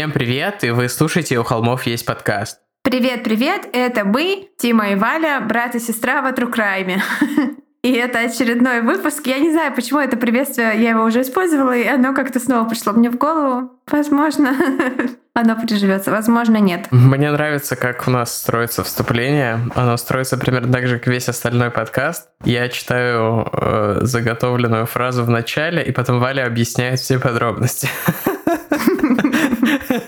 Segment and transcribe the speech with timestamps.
[0.00, 2.60] Всем привет, и вы слушаете «У холмов есть подкаст».
[2.84, 7.02] Привет-привет, это мы, Тима и Валя, брат и сестра в true crime е.
[7.82, 9.26] И это очередной выпуск.
[9.26, 12.92] Я не знаю, почему это приветствие, я его уже использовала, и оно как-то снова пришло
[12.92, 13.70] мне в голову.
[13.90, 14.54] Возможно,
[15.34, 16.88] оно приживется, возможно, нет.
[16.90, 19.60] Мне нравится, как у нас строится вступление.
[19.74, 22.28] Оно строится примерно так же, как весь остальной подкаст.
[22.44, 27.88] Я читаю э, заготовленную фразу в начале, и потом Валя объясняет все подробности.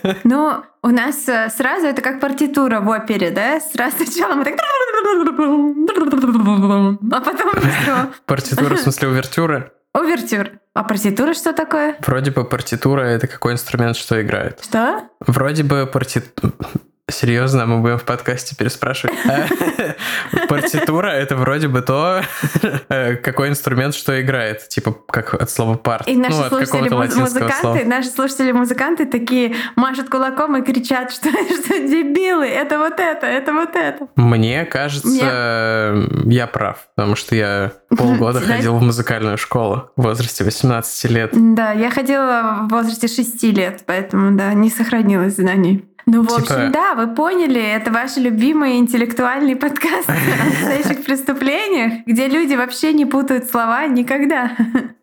[0.24, 3.60] Ну, у нас э, сразу это как партитура в опере, да?
[3.60, 4.54] Сразу сначала мы так...
[7.12, 8.08] А потом все.
[8.26, 9.72] Партитура, в смысле увертюры?
[9.94, 10.50] Увертюр.
[10.74, 11.96] А партитура что такое?
[12.00, 14.60] Вроде бы партитура— это какой инструмент, что играет.
[14.62, 15.02] Что?
[15.20, 16.52] Вроде бы партитура...
[17.12, 19.16] Серьезно, мы будем в подкасте переспрашивать.
[20.48, 22.22] Партитура— это вроде бы то,
[22.88, 24.68] какой инструмент что играет.
[24.68, 26.08] Типа как от слова парт.
[26.08, 31.28] И наши ну, слушатели музыканты, наши слушатели музыканты такие машут кулаком и кричат, что,
[31.64, 34.08] что дебилы, это вот это, это вот это.
[34.16, 36.34] Мне кажется, Мне...
[36.34, 41.30] я прав, потому что я полгода ходил в музыкальную школу в возрасте 18 лет.
[41.32, 45.84] Да, я ходила в возрасте 6 лет, поэтому, да, не сохранилось знаний.
[46.06, 46.40] Ну, в типа...
[46.40, 52.92] общем, да, вы поняли, это ваш любимый интеллектуальный подкаст о настоящих преступлениях, где люди вообще
[52.92, 54.52] не путают слова никогда.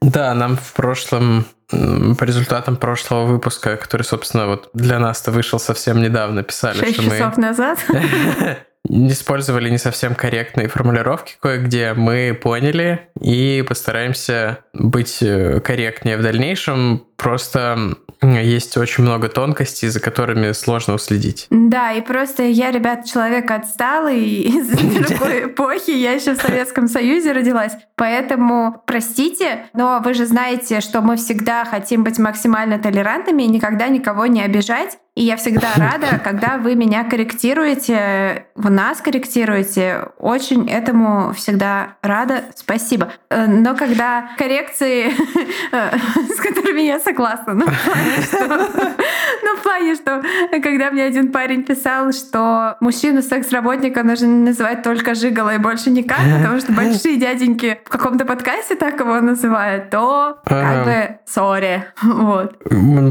[0.01, 6.01] Да, нам в прошлом по результатам прошлого выпуска, который, собственно, вот для нас-то вышел совсем
[6.01, 7.11] недавно, писали, Шесть что мы...
[7.11, 7.79] часов назад?
[8.89, 17.05] использовали не совсем корректные формулировки кое-где, мы поняли и постараемся быть э, корректнее в дальнейшем.
[17.17, 21.47] Просто есть очень много тонкостей, за которыми сложно уследить.
[21.49, 27.31] Да, и просто я, ребят, человек отсталый из другой эпохи, я еще в Советском Союзе
[27.31, 33.47] родилась, поэтому простите, но вы же знаете, что мы всегда хотим быть максимально толерантными и
[33.47, 34.97] никогда никого не обижать.
[35.15, 40.09] И я всегда рада, когда вы меня корректируете, вы нас корректируете.
[40.17, 42.43] Очень этому всегда рада.
[42.55, 43.11] Спасибо.
[43.29, 45.07] Э, но когда коррекции,
[45.71, 45.97] э,
[46.35, 50.21] с которыми я согласна, ну, ну, в плане, что
[50.61, 56.19] когда мне один парень писал, что мужчину секс-работника нужно называть только жигало и больше никак,
[56.37, 61.85] потому что большие дяденьки в каком-то подкасте так его называют, то как бы сори.
[62.01, 62.55] Вот.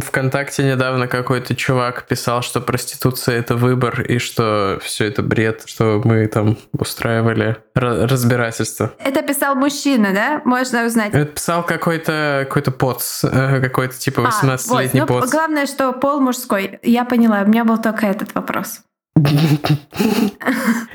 [0.05, 6.01] Вконтакте недавно какой-то чувак писал, что проституция— это выбор, и что все это бред, что
[6.05, 8.93] мы там устраивали разбирательство.
[8.99, 10.43] Это писал мужчина, да?
[10.45, 11.15] Можно узнать.
[11.15, 15.25] Это писал какой-то какой-то поц, э, какой-то типа 18-летний а, вот.
[15.25, 16.79] ну, Главное, что пол мужской.
[16.83, 18.81] Я поняла, у меня был только этот вопрос.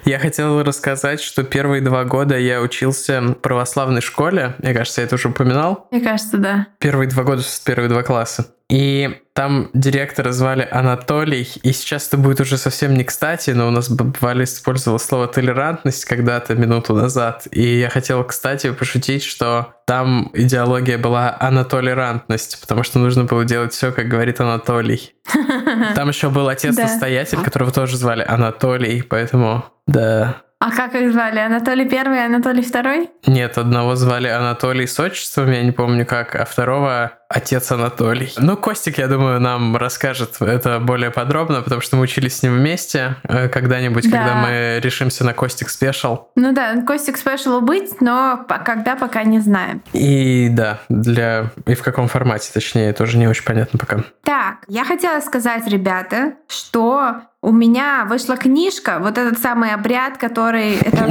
[0.06, 4.56] Я хотел рассказать, что первые два года я учился в православной школе.
[4.60, 5.88] Мне кажется, я это уже упоминал.
[5.92, 6.68] Мне кажется, да.
[6.80, 8.48] Первые два года, первые два класса.
[8.70, 13.72] И там директора звали Анатолий, и сейчас это будет уже совсем не кстати, но у
[13.72, 20.32] нас Валя использовала слово толерантность когда-то минуту назад, и я хотел, кстати, пошутить, что там
[20.34, 25.14] идеология была анатолерантность, потому что нужно было делать все, как говорит Анатолий.
[25.96, 31.40] Там еще был отец-настоятель, которого тоже звали Анатолий, поэтому да, а как их звали?
[31.40, 33.10] Анатолий Первый Анатолий Второй?
[33.28, 38.32] Нет, одного звали Анатолий с отчеством, я не помню как, а второго отец Анатолий.
[38.38, 42.56] Ну, Костик, я думаю, нам расскажет это более подробно, потому что мы учились с ним
[42.56, 44.18] вместе э, когда-нибудь, да.
[44.18, 46.28] когда мы решимся на Костик Спешл.
[46.36, 49.82] Ну да, Костик Спешл быть, но когда пока не знаем.
[49.94, 51.52] И да, для...
[51.66, 54.04] И в каком формате, точнее, тоже не очень понятно пока.
[54.24, 60.76] Так, я хотела сказать, ребята, что у меня вышла книжка, вот этот самый обряд, который
[60.82, 61.04] это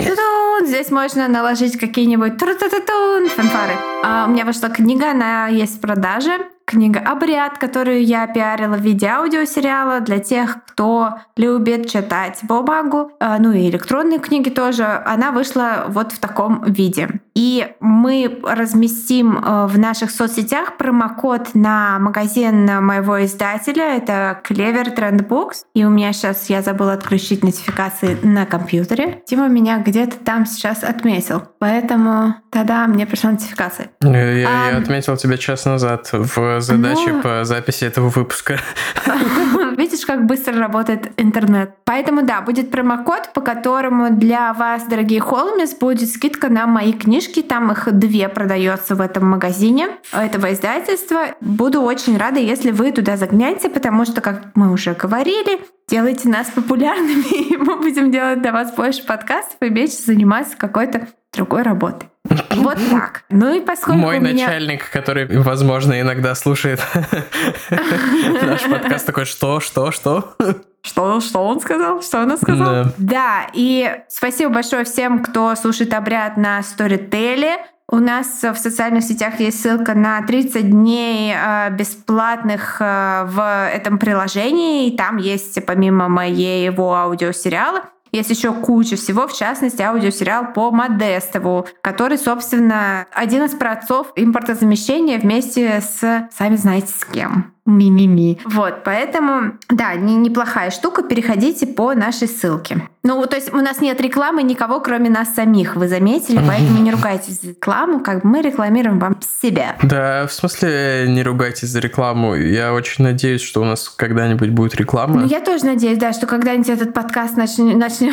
[0.66, 3.74] здесь можно наложить какие-нибудь фанфары.
[4.04, 8.76] А у меня вышла книга, она есть в продаже komentarzem книга «Обряд», которую я пиарила
[8.76, 14.84] в виде аудиосериала для тех, кто любит читать бумагу, э, ну и электронные книги тоже.
[14.84, 17.20] Она вышла вот в таком виде.
[17.34, 23.96] И мы разместим э, в наших соцсетях промокод на магазин моего издателя.
[23.96, 25.64] Это Clever Trend Books.
[25.74, 29.22] И у меня сейчас, я забыла отключить нотификации на компьютере.
[29.26, 31.42] Тима меня где-то там сейчас отметил.
[31.58, 33.90] Поэтому тогда мне пришла нотификация.
[34.02, 38.58] Я, я, а, я отметил тебя час назад в задачи ну, по записи этого выпуска.
[39.76, 41.74] Видишь, как быстро работает интернет.
[41.84, 47.42] Поэтому да, будет промокод, по которому для вас, дорогие холмис, будет скидка на мои книжки.
[47.42, 51.34] Там их две продается в этом магазине этого издательства.
[51.40, 56.48] Буду очень рада, если вы туда загнете, потому что, как мы уже говорили, делайте нас
[56.48, 62.11] популярными, и мы будем делать для вас больше подкастов и меньше заниматься какой-то другой работой.
[62.24, 63.24] Вот так.
[63.30, 64.46] Ну и поскольку Мой меня...
[64.46, 66.80] начальник, который, возможно, иногда слушает
[67.70, 70.36] наш подкаст, такой, что, что, что?
[70.82, 72.02] Что, что он сказал?
[72.02, 72.84] Что она сказала?
[72.84, 72.92] Да.
[72.98, 77.58] да, и спасибо большое всем, кто слушает обряд на Storytel.
[77.88, 83.98] У нас в социальных сетях есть ссылка на 30 дней э, бесплатных э, в этом
[83.98, 84.88] приложении.
[84.88, 91.66] И там есть, помимо моего аудиосериала, есть еще куча всего, в частности, аудиосериал по Модестову,
[91.80, 97.54] который, собственно, один из праотцов импортозамещения вместе с, сами знаете, с кем.
[97.64, 98.40] Ми-ми-ми.
[98.44, 101.02] Вот, поэтому, да, не, неплохая штука.
[101.02, 102.88] Переходите по нашей ссылке.
[103.04, 106.90] Ну, то есть у нас нет рекламы никого, кроме нас самих, вы заметили, поэтому не
[106.92, 109.76] ругайтесь за рекламу, как бы мы рекламируем вам себя.
[109.82, 112.34] Да, в смысле не ругайтесь за рекламу.
[112.34, 115.20] Я очень надеюсь, что у нас когда-нибудь будет реклама.
[115.20, 118.12] Ну, я тоже надеюсь, да, что когда-нибудь этот подкаст начнем, начнем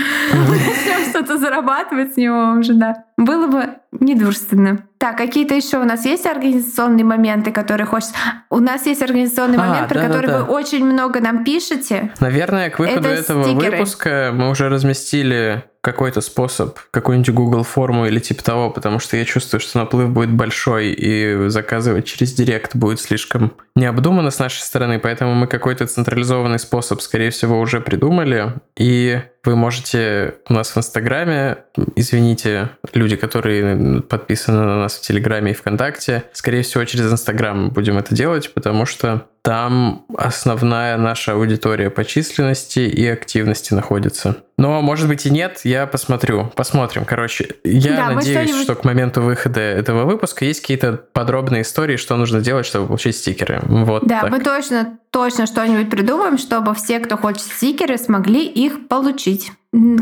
[1.10, 3.06] что-то зарабатывать с него уже, да.
[3.18, 4.80] Было бы недурственно.
[5.00, 8.14] Так, какие-то еще у нас есть организационные моменты, которые хочется...
[8.50, 10.44] У нас есть организационный а, момент, про да, который да, да.
[10.44, 12.12] вы очень много нам пишете.
[12.20, 13.78] Наверное, к выходу Это этого стикеры.
[13.78, 19.24] выпуска мы уже разместили какой-то способ, какую-нибудь Google форму или типа того, потому что я
[19.24, 25.00] чувствую, что наплыв будет большой, и заказывать через Директ будет слишком необдуманно с нашей стороны,
[25.00, 30.78] поэтому мы какой-то централизованный способ, скорее всего, уже придумали, и вы можете у нас в
[30.78, 31.60] Инстаграме,
[31.96, 37.98] извините, люди, которые подписаны на нас в Телеграме и ВКонтакте, скорее всего, через Инстаграм будем
[37.98, 44.38] это делать, потому что там основная наша аудитория по численности и активности находится.
[44.58, 46.52] Но, может быть, и нет, я посмотрю.
[46.56, 47.06] Посмотрим.
[47.06, 52.18] Короче, я да, надеюсь, что к моменту выхода этого выпуска есть какие-то подробные истории, что
[52.18, 53.62] нужно делать, чтобы получить стикеры.
[53.64, 54.32] Вот да, так.
[54.32, 59.29] мы точно, точно что-нибудь придумаем, чтобы все, кто хочет стикеры, смогли их получить.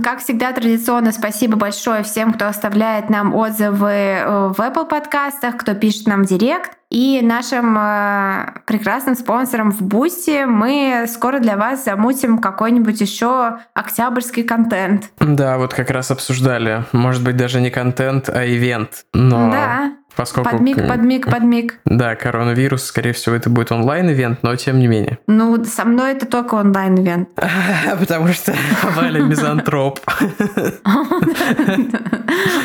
[0.01, 5.73] Как всегда, традиционно спасибо большое всем, кто оставляет нам отзывы э, в Apple подкастах, кто
[5.73, 6.71] пишет нам в директ.
[6.89, 14.43] И нашим э, прекрасным спонсором в Boosty мы скоро для вас замутим какой-нибудь еще октябрьский
[14.43, 15.09] контент.
[15.19, 16.85] Да, вот как раз обсуждали.
[16.93, 19.05] Может быть, даже не контент, а ивент.
[19.13, 19.51] Но...
[19.51, 19.91] Да.
[20.17, 20.49] Поскольку...
[20.49, 21.79] Подмиг, подмиг, подмиг.
[21.85, 25.19] Да, коронавирус, скорее всего, это будет онлайн-ивент, но тем не менее.
[25.27, 27.29] Ну, со мной это только онлайн-ивент.
[27.99, 28.55] Потому что
[28.95, 29.99] Валя мизантроп.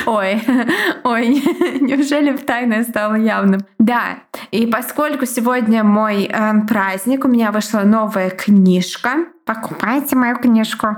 [0.06, 0.42] Ой,
[1.04, 1.28] ой,
[1.80, 3.60] неужели тайное стало явным?
[3.78, 4.18] Да,
[4.50, 9.26] и поскольку сегодня мой э, праздник, у меня вышла новая книжка.
[9.44, 10.96] Покупайте мою книжку.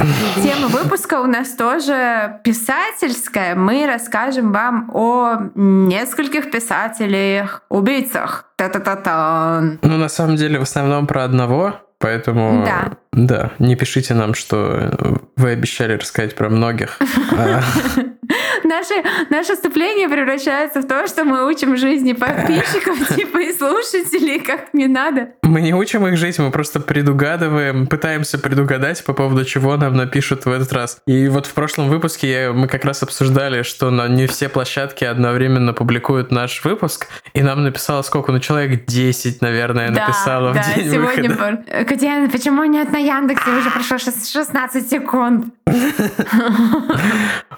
[0.42, 3.54] Тема выпуска у нас тоже писательская.
[3.54, 8.46] Мы расскажем вам о нескольких писателях-убийцах.
[8.56, 9.62] Та-та-та-та.
[9.82, 11.74] Ну, на самом деле, в основном про одного.
[11.98, 12.92] Поэтому, да.
[13.12, 16.98] да, не пишите нам, что вы обещали рассказать про многих.
[18.64, 18.94] Наше,
[19.30, 24.86] наше вступление превращается в то, что мы учим жизни подписчиков, типа и слушателей, как не
[24.86, 25.30] надо.
[25.42, 30.44] Мы не учим их жить, мы просто предугадываем, пытаемся предугадать, по поводу чего нам напишут
[30.44, 30.98] в этот раз.
[31.06, 35.72] И вот в прошлом выпуске мы как раз обсуждали, что на не все площадки одновременно
[35.72, 38.32] публикуют наш выпуск, и нам написало сколько?
[38.32, 41.62] Ну, человек 10, наверное, да, написало да, в день сегодня выхода.
[41.66, 41.84] Пор...
[41.86, 43.50] Катя, почему нет на Яндексе?
[43.50, 45.46] Уже прошло 16 секунд.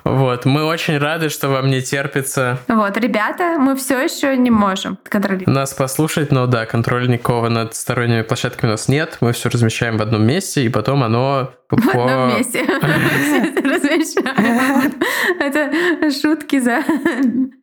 [0.04, 2.59] Вот, мы очень рады, что вам не терпится.
[2.69, 5.54] Вот, ребята, мы все еще не можем контролировать.
[5.54, 9.19] Нас послушать, но да, контроля никакого над сторонними площадками у нас нет.
[9.21, 12.62] Мы все размещаем в одном месте, и потом оно в одном месте
[13.64, 14.93] размещаем.
[15.38, 16.83] Это шутки за...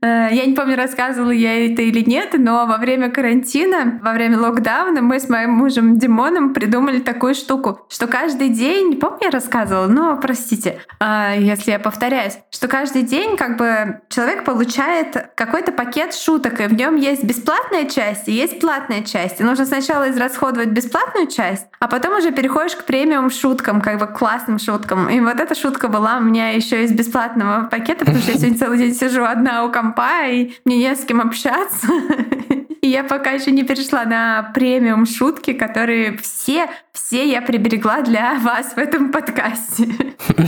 [0.01, 4.39] Э, я не помню, рассказывала я это или нет, но во время карантина, во время
[4.39, 9.88] локдауна мы с моим мужем Димоном придумали такую штуку, что каждый день, помню, я рассказывала,
[9.88, 16.16] но простите, э, если я повторяюсь, что каждый день как бы человек получает какой-то пакет
[16.16, 19.39] шуток, и в нем есть бесплатная часть и есть платная часть.
[19.39, 24.08] И нужно сначала израсходовать бесплатную часть, а потом уже переходишь к премиум шуткам, как бы
[24.08, 25.10] классным шуткам.
[25.10, 28.58] И вот эта шутка была у меня еще из бесплатного пакета, потому что я сегодня
[28.58, 31.88] целый день сижу одна у компа, и мне не с кем общаться.
[32.82, 38.39] И я пока еще не перешла на премиум шутки, которые все, все я приберегла для
[38.39, 39.89] вас в этом подкасте.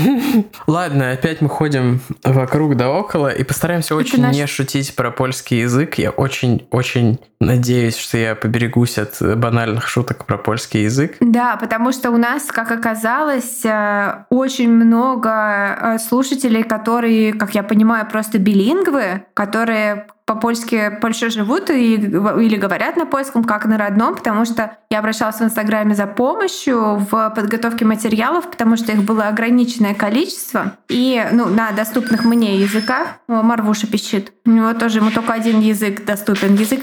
[0.67, 4.36] Ладно, опять мы ходим вокруг да около и постараемся очень наш...
[4.36, 5.96] не шутить про польский язык.
[5.96, 11.17] Я очень-очень надеюсь, что я поберегусь от банальных шуток про польский язык.
[11.20, 17.55] Да, потому что у нас, как оказалось, осталось э, очень много э, слушателей, которые, как
[17.55, 23.77] я понимаю, просто билингвы, которые по-польски Польше живут и, или говорят на польском, как на
[23.77, 29.03] родном, потому что я обращалась в Инстаграме за помощью в подготовке материалов, потому что их
[29.03, 30.77] было ограниченное количество.
[30.88, 34.31] И ну, на доступных мне языках Марвуша пищит.
[34.45, 36.55] У него тоже ему только один язык доступен.
[36.55, 36.81] Язык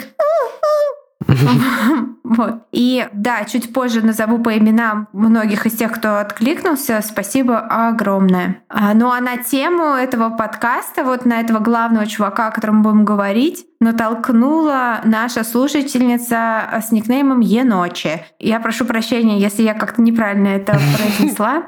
[2.24, 2.62] вот.
[2.72, 7.02] И да, чуть позже назову по именам многих из тех, кто откликнулся.
[7.04, 8.62] Спасибо огромное.
[8.68, 13.04] А, ну а на тему этого подкаста, вот на этого главного чувака, о котором будем
[13.04, 18.24] говорить, натолкнула наша слушательница с никнеймом Еночи.
[18.38, 21.64] Я прошу прощения, если я как-то неправильно это произнесла.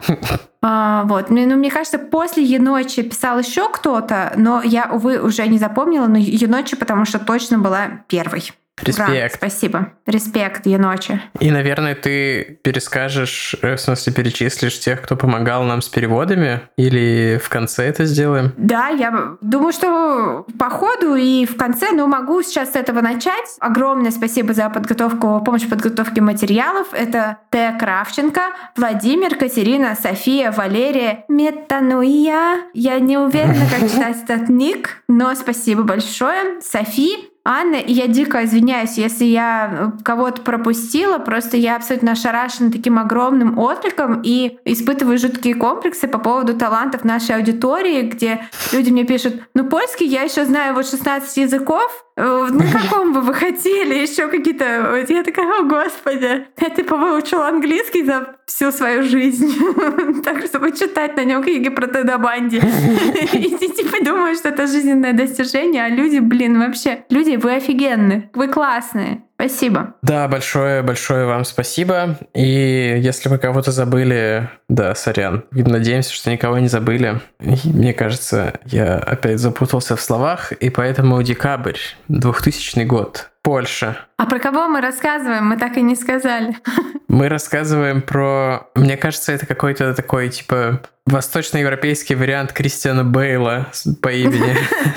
[0.63, 1.31] А, вот.
[1.31, 6.17] Ну, мне кажется, после Еночи писал еще кто-то, но я, увы, уже не запомнила, но
[6.19, 8.53] Еночи, потому что точно была первой.
[8.83, 9.11] Респект.
[9.11, 9.93] Ура, спасибо.
[10.07, 11.21] Респект, Еночи.
[11.39, 16.63] И, наверное, ты перескажешь, э, в смысле, перечислишь тех, кто помогал нам с переводами?
[16.77, 18.53] Или в конце это сделаем?
[18.57, 23.57] Да, я думаю, что по ходу и в конце, но могу сейчас с этого начать.
[23.61, 26.89] Огромное спасибо за подготовку, помощь в подготовке материалов.
[26.93, 27.77] Это Т.
[27.79, 28.43] Кравченко,
[28.77, 32.63] Владимир, Катерина, София, Валерия, Метануя.
[32.75, 36.61] Я не уверена, как читать этот ник, но спасибо большое.
[36.61, 42.99] Софи, Анна, я дико извиняюсь, если я э, кого-то пропустила, просто я абсолютно ошарашена таким
[42.99, 48.43] огромным откликом и испытываю жуткие комплексы по поводу талантов нашей аудитории, где
[48.73, 53.35] люди мне пишут, ну польский я еще знаю вот 16 языков, на каком бы вы
[53.35, 55.05] хотели еще какие-то...
[55.09, 59.53] Я такая, о господи, я типа выучила английский за всю свою жизнь.
[60.25, 62.59] так, чтобы читать на нем книги про Теда Банди.
[63.33, 68.49] И типа думаю, что это жизненное достижение, а люди, блин, вообще, люди, вы офигенные, вы
[68.49, 69.23] классные.
[69.41, 69.95] Спасибо.
[70.03, 72.19] Да, большое-большое вам спасибо.
[72.35, 75.45] И если вы кого-то забыли, да, сорян.
[75.51, 77.23] Надеемся, что никого не забыли.
[77.41, 81.79] И мне кажется, я опять запутался в словах, и поэтому декабрь,
[82.09, 83.97] 2000 год, Польша.
[84.19, 85.47] А про кого мы рассказываем?
[85.47, 86.59] Мы так и не сказали.
[87.09, 88.69] Мы рассказываем про...
[88.77, 93.67] Мне кажется, это какой-то такой, типа, восточноевропейский вариант Кристиана Бейла
[94.03, 94.57] по имени.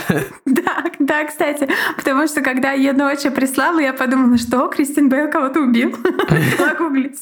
[0.45, 0.72] Да,
[1.13, 1.67] да, кстати.
[1.95, 5.95] Потому что когда я ночью прислала, я подумала, что Кристиан Бейл кого-то убил.
[6.29, 7.19] Начала гуглить.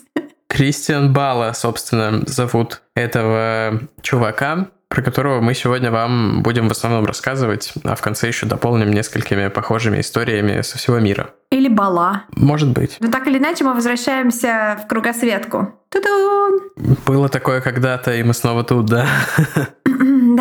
[0.48, 7.72] Кристиан Бала, собственно, зовут этого чувака про которого мы сегодня вам будем в основном рассказывать,
[7.86, 11.30] а в конце еще дополним несколькими похожими историями со всего мира.
[11.50, 12.24] Или бала.
[12.36, 12.98] Может быть.
[13.00, 15.80] Но так или иначе мы возвращаемся в кругосветку.
[15.88, 16.96] Ту-дун!
[17.06, 19.08] Было такое когда-то, и мы снова тут, да?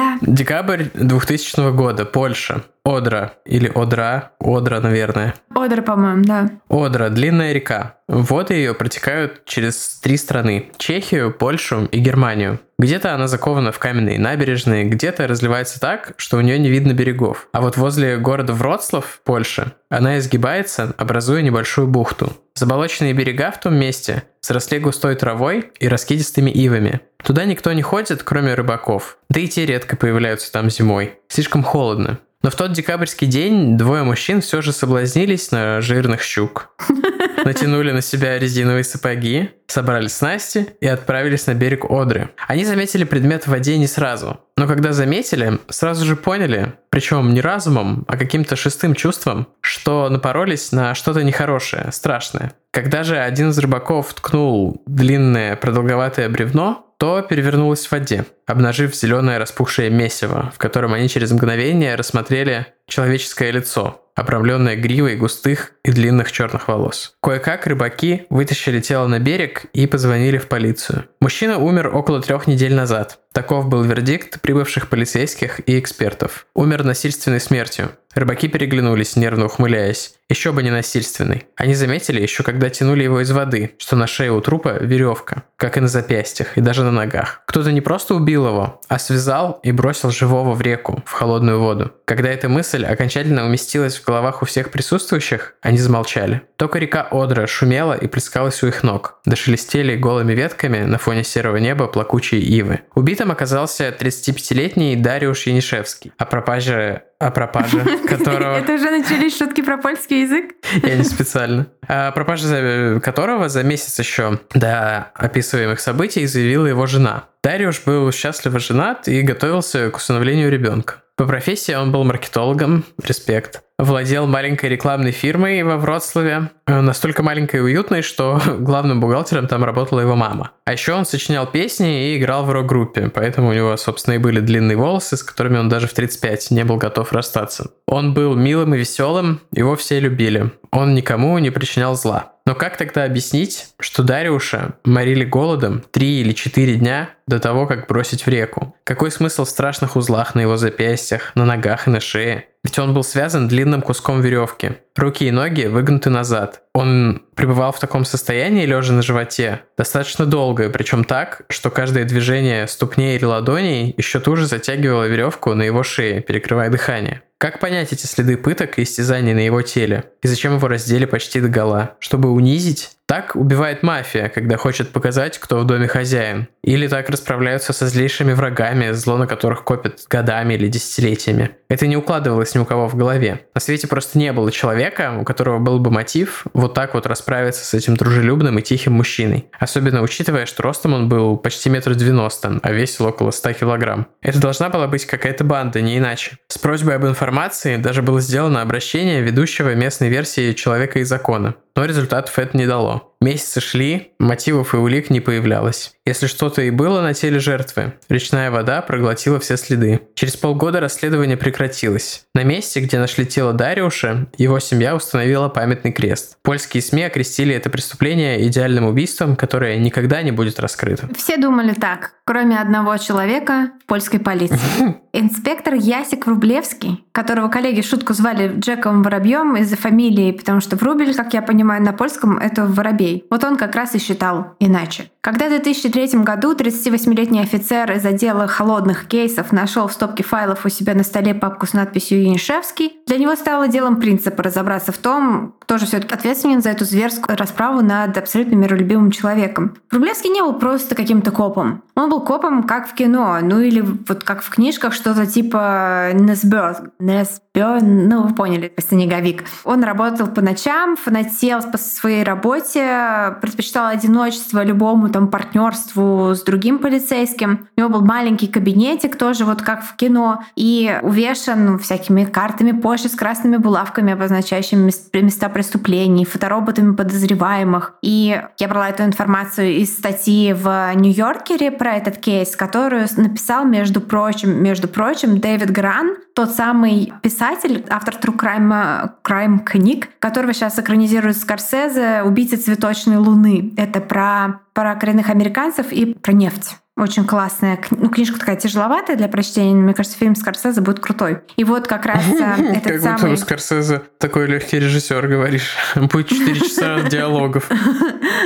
[0.01, 0.19] Да.
[0.23, 2.63] Декабрь 2000 года, Польша.
[2.85, 5.35] Одра или Одра, Одра, наверное.
[5.55, 6.51] Одра, по-моему, да.
[6.71, 7.97] Одра, длинная река.
[8.09, 12.59] Воды ее протекают через три страны– Чехию, Польшу и Германию.
[12.81, 17.47] Где-то она закована в каменные набережные, где-то разливается так, что у нее не видно берегов.
[17.53, 22.33] А вот возле города Вроцлав, Польша, она изгибается, образуя небольшую бухту.
[22.55, 27.01] Заболоченные берега в том месте сросли густой травой и раскидистыми ивами.
[27.23, 29.19] Туда никто не ходит, кроме рыбаков.
[29.29, 31.19] Да и те редко появляются там зимой.
[31.29, 32.19] Слишком холодно.
[32.43, 36.71] Но в тот декабрьский день двое мужчин все же соблазнились на жирных щук.
[37.45, 42.31] Натянули на себя резиновые сапоги, собрали снасти и отправились на берег Одры.
[42.49, 47.41] Они заметили предмет в воде не сразу, но когда заметили, сразу же поняли, причем не
[47.41, 52.53] разумом, а каким-то шестым чувством, что напоролись на что-то нехорошее, страшное.
[52.71, 59.39] Когда же один из рыбаков ткнул длинное продолговатое бревно, то перевернулось в воде, обнажив зеленое
[59.39, 66.31] распухшее месиво, в котором они через мгновение рассмотрели человеческое лицо, обрамленное гривой густых и длинных
[66.31, 67.15] черных волос.
[67.23, 71.07] Кое-как рыбаки вытащили тело на берег и позвонили в полицию.
[71.23, 73.20] Мужчина умер около трех недель назад.
[73.33, 76.47] Таков был вердикт прибывших полицейских и экспертов.
[76.53, 77.93] Умер насильственной смертью.
[78.15, 80.15] Рыбаки переглянулись, нервно ухмыляясь.
[80.29, 81.47] Еще бы не насильственный.
[81.57, 85.77] Они заметили еще, когда тянули его из воды, что на шее у трупа веревка, как
[85.77, 87.43] и на запястьях, и даже на ногах.
[87.47, 91.93] Кто-то не просто убил его, а связал и бросил живого в реку, в холодную воду.
[92.05, 96.43] Когда эта мысль окончательно уместилась в головах у всех присутствующих, они замолчали.
[96.57, 99.21] Только река Одра шумела и плескалась у их ног.
[99.25, 102.81] Дошелестели голыми ветками на фоне серого неба плакучие ивы.
[103.21, 106.11] Убитым оказался 35-летний Дариуш Янишевский.
[106.17, 108.57] О пропаже о пропаже, которого...
[108.57, 110.55] Это уже начались шутки про польский язык?
[110.83, 111.67] Я не специально.
[111.87, 117.25] О пропаже которого за месяц еще до описываемых событий заявила его жена.
[117.45, 121.03] Дариуш был счастливо женат и готовился к усыновлению ребенка.
[121.21, 123.61] По профессии он был маркетологом, респект.
[123.79, 129.63] Владел маленькой рекламной фирмой во Вроцлаве, э, настолько маленькой и уютной, что главным бухгалтером там
[129.63, 130.53] работала его мама.
[130.65, 134.41] А еще он сочинял песни и играл в рок-группе, поэтому у него, собственно, и были
[134.41, 137.71] длинные волосы, с которыми он даже в 35 не был готов расстаться.
[137.87, 140.53] Он был милым и веселым, его все любили.
[140.71, 142.33] Он никому не причинял зла.
[142.51, 147.87] Но как тогда объяснить, что Дариуша морили голодом три или четыре дня до того, как
[147.87, 148.75] бросить в реку?
[148.83, 152.47] Какой смысл в страшных узлах на его запястьях, на ногах и на шее?
[152.65, 154.73] Ведь он был связан длинным куском веревки.
[154.97, 156.63] Руки и ноги выгнуты назад.
[156.75, 162.67] Он пребывал в таком состоянии, лежа на животе, достаточно долго, причем так, что каждое движение
[162.67, 167.23] ступней или ладоней еще туже затягивало веревку на его шее, перекрывая дыхание.
[167.41, 170.05] Как понять эти следы пыток и истязаний на его теле?
[170.21, 171.97] И зачем его раздели почти до гола?
[171.99, 172.91] Чтобы унизить?
[173.07, 176.49] Так убивает мафия, когда хочет показать, кто в доме хозяин.
[176.63, 181.51] Или так расправляются со злейшими врагами, зло на которых копят годами или десятилетиями.
[181.69, 183.47] Это не укладывалось ни у кого в голове.
[183.55, 187.65] На свете просто не было человека, у которого был бы мотив вот так вот расправиться
[187.65, 189.47] с этим дружелюбным и тихим мужчиной.
[189.59, 194.07] Особенно учитывая, что ростом он был почти метр девяносто, а весил около 100 килограмм.
[194.21, 196.37] Это должна была быть какая-то банда, не иначе.
[196.49, 201.55] С просьбой об информации даже было сделано обращение ведущего местной версии «Человека и закона».
[201.77, 203.10] Но результатов это не дало.
[203.23, 205.93] Месяцы шли, мотивов и улик не появлялось.
[206.07, 210.01] Если что-то и было на теле жертвы, речная вода проглотила все следы.
[210.15, 212.25] Через полгода расследование прекратилось.
[212.35, 216.39] На месте, где нашли тело Дариуша, его семья установила памятный крест.
[216.43, 221.09] Польские СМИ окрестили это преступление идеальным убийством, которое никогда не будет раскрыто.
[221.15, 224.57] Все думали так, кроме одного человека в польской полиции.
[225.13, 231.35] Инспектор Ясик Врублевский, которого коллеги шутку звали Джеком Воробьем из-за фамилии, потому что Врубель, как
[231.35, 233.27] я понимаю, на польском это воробей.
[233.29, 235.11] Вот он как раз и считал иначе.
[235.23, 240.69] Когда в 2003 году 38-летний офицер из отдела холодных кейсов нашел в стопке файлов у
[240.69, 245.57] себя на столе папку с надписью «Янишевский», для него стало делом принципа разобраться в том,
[245.59, 249.75] кто же все-таки ответственен за эту зверскую расправу над абсолютно миролюбивым человеком.
[249.91, 251.83] Врублевский не был просто каким-то копом.
[252.01, 256.93] Он был копом как в кино, ну или вот как в книжках что-то типа Несбер.
[256.99, 259.45] Несбер, ну вы поняли, снеговик.
[259.65, 266.79] Он работал по ночам, фанател по своей работе, предпочитал одиночество любому там партнерству с другим
[266.79, 267.69] полицейским.
[267.77, 273.11] У него был маленький кабинетик тоже вот как в кино и увешан всякими картами Польши
[273.11, 277.97] с красными булавками, обозначающими места преступлений, фотороботами подозреваемых.
[278.01, 284.01] И я брала эту информацию из статьи в Нью-Йоркере про этот кейс, которую написал, между
[284.01, 290.79] прочим, между прочим, Дэвид Гран, тот самый писатель, автор True Crime, Crime книг, которого сейчас
[290.79, 293.73] экранизирует Скорсезе «Убийца цветочной луны».
[293.77, 296.77] Это про, про коренных американцев и про нефть.
[297.01, 297.79] Очень классная.
[297.93, 299.75] Ну, книжка такая тяжеловатая для прочтения.
[299.75, 301.39] Мне кажется, фильм Скорсезе будет крутой.
[301.57, 303.19] И вот как раз э, этот самый...
[303.19, 305.75] Как будто Скорсезе такой легкий режиссер, говоришь.
[305.95, 307.71] Будет 4 часа диалогов.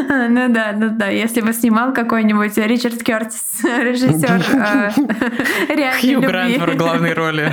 [0.06, 1.08] Ну да, ну да.
[1.08, 7.52] Если бы снимал какой-нибудь Ричард Кертис, режиссер э, реальной Хью Грант в главной роли.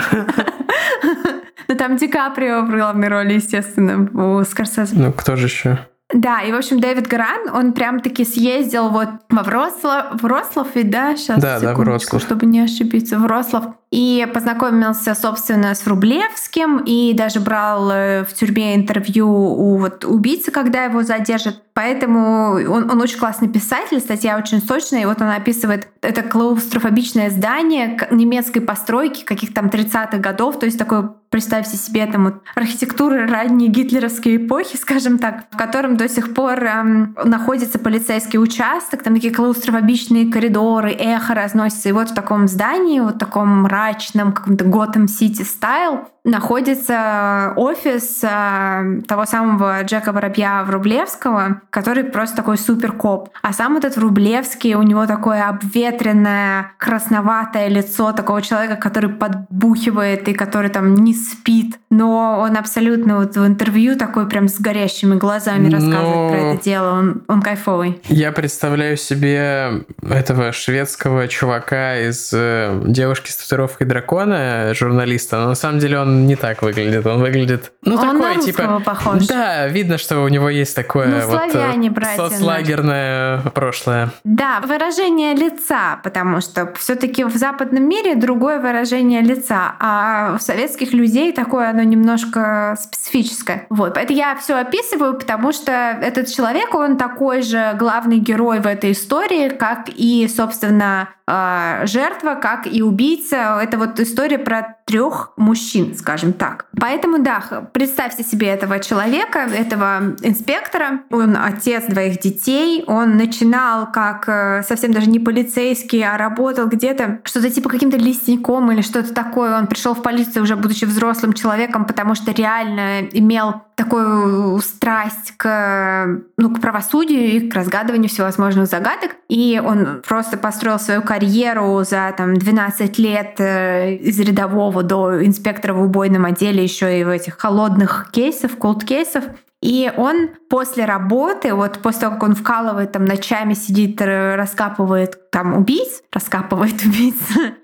[1.68, 4.96] Ну там Ди Каприо в главной роли, естественно, у Скорсезе.
[4.96, 5.80] Ну кто же еще?
[6.14, 11.16] Да, и, в общем, Дэвид Гран, он прям-таки съездил вот во Вроцлав, Вроцлав, и да,
[11.16, 12.22] сейчас, да, да, Вроцлав.
[12.22, 13.66] чтобы не ошибиться, Вроцлав.
[13.92, 20.52] И познакомился, собственно, с Рублевским, и даже брал э, в тюрьме интервью у вот убийцы,
[20.52, 21.62] когда его задержат.
[21.74, 27.30] Поэтому он, он очень классный писатель, статья очень сочная, и вот он описывает это клаустрофобичное
[27.30, 33.26] здание немецкой постройки, каких там 30-х годов, то есть такое представьте себе там вот архитектуры
[33.26, 39.16] ранней гитлеровской эпохи, скажем так, в котором до сих пор эм, находится полицейский участок, там
[39.16, 41.90] такие клаустрофобичные коридоры, эхо разносится.
[41.90, 49.02] И вот в таком здании, вот таком мрачном, каком-то Готэм Сити стайл, находится офис э,
[49.08, 53.30] того самого Джека Воробья Врублевского, который просто такой супер коп.
[53.42, 60.34] А сам этот Врублевский, у него такое обветренное, красноватое лицо такого человека, который подбухивает и
[60.34, 61.80] который там не спит.
[61.90, 66.30] Но он абсолютно вот в интервью такой прям с горящими глазами рассказывает Но...
[66.30, 66.92] про это дело.
[66.92, 68.00] Он, он кайфовый.
[68.08, 75.56] Я представляю себе этого шведского чувака из э, «Девушки с татуировкой дракона», журналиста, но на
[75.56, 77.06] самом деле он не так выглядит.
[77.06, 78.82] Он выглядит, ну, он такой, на типа...
[78.86, 79.28] похож.
[79.28, 84.12] Да, видно, что у него есть такое ну, вот э, славяне, братья, соцлагерное прошлое.
[84.24, 90.94] Да, выражение лица, потому что все-таки в западном мире другое выражение лица, а у советских
[90.94, 93.66] людей такое оно немножко специфическое.
[93.70, 98.68] Вот, это я все описываю, потому что этот человек, он такой же главный герой в
[98.68, 103.58] этой истории, как и, собственно, а, жертва, как и убийца.
[103.62, 106.66] Это вот история про трех мужчин, скажем так.
[106.80, 111.02] Поэтому, да, представьте себе этого человека, этого инспектора.
[111.10, 112.84] Он отец двоих детей.
[112.88, 118.70] Он начинал как э, совсем даже не полицейский, а работал где-то что-то типа каким-то лесником
[118.72, 119.58] или что-то такое.
[119.58, 126.22] Он пришел в полицию уже будучи взрослым человеком, потому что реально имел такую страсть к,
[126.38, 129.16] ну, к правосудию и к разгадыванию всевозможных загадок.
[129.28, 135.74] И он просто построил свою карьеру за там, 12 лет э, из рядового до инспектора
[135.74, 139.24] в убойном отделе, еще и в этих холодных кейсов, колд-кейсов.
[139.62, 145.58] И он после работы, вот после того, как он вкалывает, там ночами сидит, раскапывает там
[145.58, 147.16] убийц, раскапывает убийц,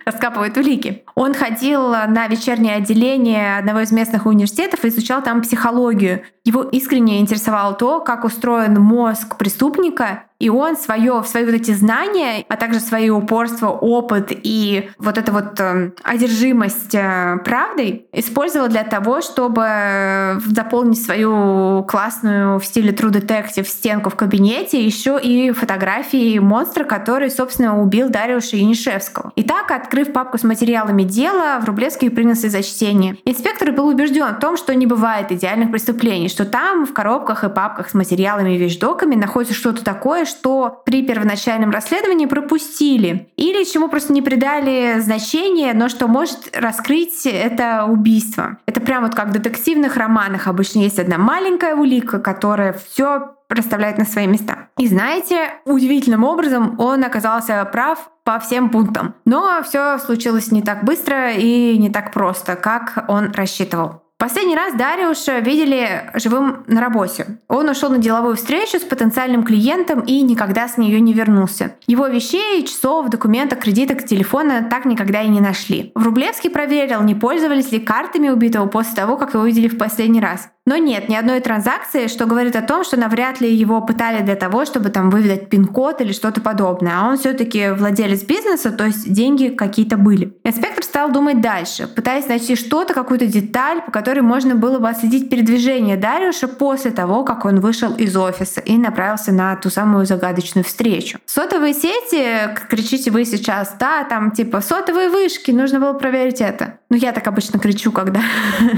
[0.06, 1.04] раскапывает улики.
[1.16, 6.24] Он ходил на вечернее отделение одного из местных университетов и изучал там психологию.
[6.46, 12.46] Его искренне интересовало то, как устроен мозг преступника, и он свое, свои вот эти знания,
[12.48, 18.84] а также свое упорство, опыт и вот эта вот э, одержимость э, правдой использовал для
[18.84, 26.38] того, чтобы заполнить свою классную в стиле True Detective стенку в кабинете еще и фотографии
[26.38, 29.32] монстра, который, собственно, убил Дариуша Янишевского.
[29.36, 33.18] Итак, открыв папку с материалами дела, Врублевский принялся за чтение.
[33.26, 37.50] Инспектор был убежден в том, что не бывает идеальных преступлений, что там в коробках и
[37.50, 43.90] папках с материалами и вещдоками находится что-то такое, что при первоначальном расследовании пропустили или чему
[43.90, 48.58] просто не придали значения, но что может раскрыть это убийство.
[48.66, 53.98] Это прям вот как в детективных романах обычно есть одна маленькая улика, которая все расставляет
[53.98, 54.70] на свои места.
[54.78, 59.16] И знаете, удивительным образом он оказался прав по всем пунктам.
[59.26, 64.04] Но все случилось не так быстро и не так просто, как он рассчитывал.
[64.20, 67.40] Последний раз Дариуша видели живым на работе.
[67.48, 71.76] Он ушел на деловую встречу с потенциальным клиентом и никогда с нее не вернулся.
[71.86, 75.92] Его вещей, часов, документов, кредиток, телефона так никогда и не нашли.
[75.94, 80.50] Врублевский проверил, не пользовались ли картами убитого после того, как его видели в последний раз.
[80.68, 84.36] Но нет ни одной транзакции, что говорит о том, что навряд ли его пытали для
[84.36, 86.92] того, чтобы там выведать пин-код или что-то подобное.
[86.98, 90.38] А он все-таки владелец бизнеса, то есть деньги какие-то были.
[90.44, 95.30] Инспектор стал думать дальше, пытаясь найти что-то, какую-то деталь, по которой можно было бы отследить
[95.30, 100.66] передвижение Дариуша после того, как он вышел из офиса и направился на ту самую загадочную
[100.66, 101.18] встречу.
[101.26, 106.80] Сотовые сети, кричите вы сейчас, да, там типа сотовые вышки, нужно было проверить это.
[106.90, 108.22] Ну, я так обычно кричу, когда,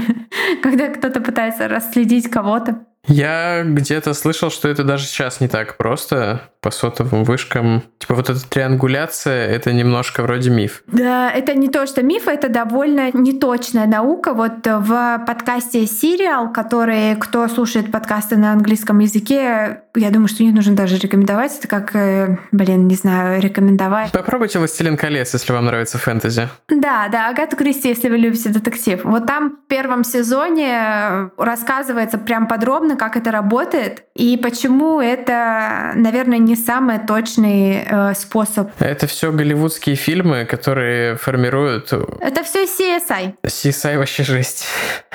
[0.62, 2.86] когда кто-то пытается расследить кого-то.
[3.10, 7.82] Я где-то слышал, что это даже сейчас не так просто по сотовым вышкам.
[7.98, 10.82] Типа вот эта триангуляция, это немножко вроде миф.
[10.86, 14.32] Да, это не то, что миф, это довольно неточная наука.
[14.34, 20.52] Вот в подкасте Serial, который, кто слушает подкасты на английском языке, я думаю, что не
[20.52, 21.58] нужно даже рекомендовать.
[21.58, 24.12] Это как, э, блин, не знаю, рекомендовать.
[24.12, 26.48] Попробуйте «Властелин колец», если вам нравится фэнтези.
[26.68, 29.00] Да, да, Агату Кристи, если вы любите детектив.
[29.02, 36.36] Вот там в первом сезоне рассказывается прям подробно, как это работает и почему это, наверное,
[36.36, 38.70] не самый точный э, способ.
[38.78, 41.94] Это все голливудские фильмы, которые формируют...
[42.20, 43.36] Это все CSI.
[43.42, 44.66] CSI вообще жесть.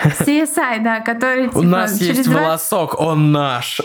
[0.03, 1.45] CSI, да, который...
[1.45, 3.81] У типа, нас есть волосок, он наш.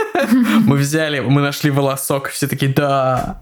[0.66, 3.40] Мы взяли, мы нашли волосок, все таки да.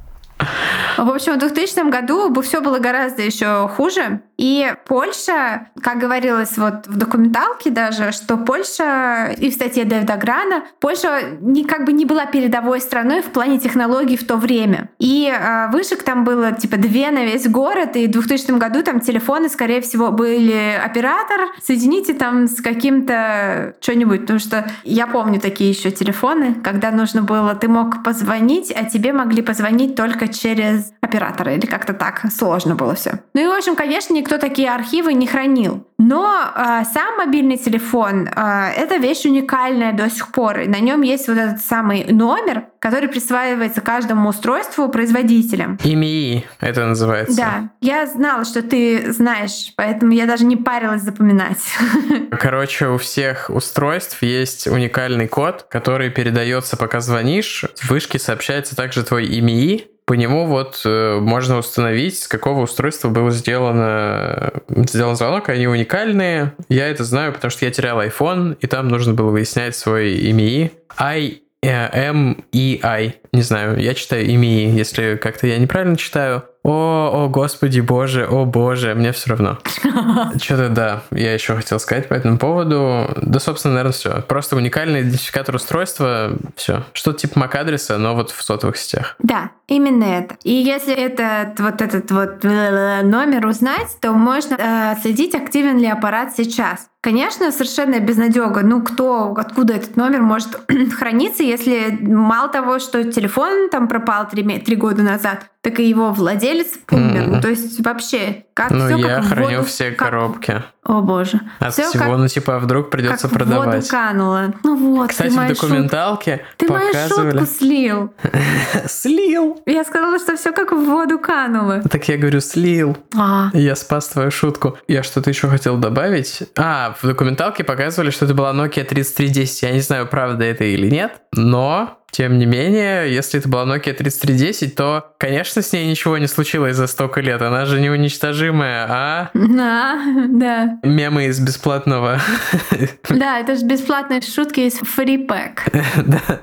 [0.99, 4.21] В общем, в 2000 году бы все было гораздо еще хуже.
[4.37, 10.65] И Польша, как говорилось вот в документалке даже, что Польша, и в статье Дэвида Грана,
[10.81, 14.91] Польша не, как бы не была передовой страной в плане технологий в то время.
[14.99, 19.01] И э, вышек там было типа две на весь город, и в 2000 году там
[19.01, 25.71] телефоны, скорее всего, были оператор, соедините там с каким-то что-нибудь, потому что я помню такие
[25.71, 31.55] еще телефоны, когда нужно было, ты мог позвонить, а тебе могли позвонить только через оператора,
[31.55, 33.21] или как-то так сложно было все.
[33.35, 35.87] Ну и, в общем, конечно, никто такие архивы не хранил.
[35.99, 40.61] Но э, сам мобильный телефон э, это вещь уникальная до сих пор.
[40.61, 45.79] И на нем есть вот этот самый номер, который присваивается каждому устройству производителем.
[45.85, 47.37] ИМИ это называется.
[47.37, 47.71] Да.
[47.81, 51.63] Я знала, что ты знаешь, поэтому я даже не парилась запоминать.
[52.33, 57.65] Короче, у всех устройств есть уникальный код, который передается, пока звонишь.
[57.77, 63.09] В вышке сообщается также твой ИМИ, по нему вот э, можно установить, с какого устройства
[63.09, 65.49] был сделано, сделан звонок.
[65.49, 66.55] Они уникальные.
[66.69, 70.71] Я это знаю, потому что я терял iPhone, и там нужно было выяснять свой IMEI.
[70.97, 73.15] I M E I.
[73.33, 76.45] Не знаю, я читаю IMEI, если как-то я неправильно читаю.
[76.67, 79.59] О, о, господи, боже, о, боже, мне все равно.
[80.43, 83.09] Что-то да, я еще хотел сказать по этому поводу.
[83.23, 84.23] Да, собственно, наверное, все.
[84.23, 86.83] Просто уникальный идентификатор устройства, все.
[86.93, 89.15] Что-то типа MAC-адреса, но вот в сотовых сетях.
[89.21, 90.35] Да, именно это.
[90.43, 96.35] И если этот вот этот вот номер узнать, то можно э, следить, активен ли аппарат
[96.37, 96.89] сейчас.
[97.07, 98.63] Конечно, совершенно безнадега.
[98.63, 100.61] Ну, кто, откуда этот номер может
[100.99, 106.11] храниться, если мало того, что телефон там пропал три, три года назад, так и его
[106.11, 107.21] владелец умер.
[107.21, 107.27] Mm-hmm.
[107.29, 110.09] Ну, то есть вообще, как ну, все я как храню воду, все как...
[110.09, 110.65] коробки.
[110.87, 111.41] О боже.
[111.59, 113.75] От всё всего, как, ну типа, а вдруг придется как продавать.
[113.75, 114.55] Воду кануло.
[114.63, 116.45] Ну вот, Кстати, в документалке.
[116.57, 117.33] Ты показывали...
[117.33, 118.15] мою шутку слил.
[118.87, 119.63] Слил.
[119.67, 121.83] Я сказала, что все как в воду кануло.
[121.91, 122.97] Так я говорю, слил.
[123.17, 123.51] А.
[123.53, 124.79] Я спас твою шутку.
[124.87, 126.45] Я что-то еще хотел добавить.
[126.57, 129.63] А, в документалке показывали, что это была Nokia 3310.
[129.63, 133.93] Я не знаю, правда это или нет, но тем не менее, если это была Nokia
[133.93, 137.43] 3310, то, конечно, с ней ничего не случилось за столько лет.
[137.43, 139.31] Она же неуничтожимая, а?
[139.35, 140.01] Да,
[140.31, 140.79] да.
[140.83, 142.19] Мемы из бесплатного.
[143.11, 145.65] Да, это же бесплатные шутки из фрипэк.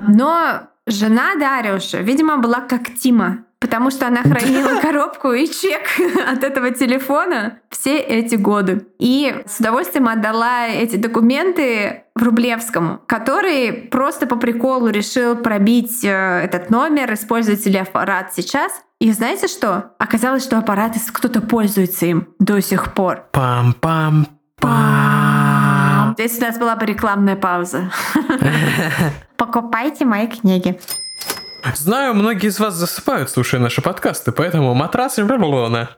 [0.00, 5.80] Но жена Дариуша, видимо, была как Тима потому что она хранила коробку и чек
[6.30, 8.86] от этого телефона все эти годы.
[8.98, 16.68] И с удовольствием отдала эти документы Врублевскому, который просто по приколу решил пробить э, этот
[16.68, 18.70] номер, используется ли аппарат сейчас.
[19.00, 19.92] И знаете что?
[19.98, 23.24] Оказалось, что аппарат кто-то пользуется им до сих пор.
[23.32, 24.26] Пам-пам.
[24.60, 26.12] Пам.
[26.18, 27.90] Здесь у нас была бы рекламная пауза.
[29.38, 30.78] Покупайте мои книги.
[31.72, 35.88] Знаю, многие из вас засыпают, слушая наши подкасты, поэтому матрас Вавилона.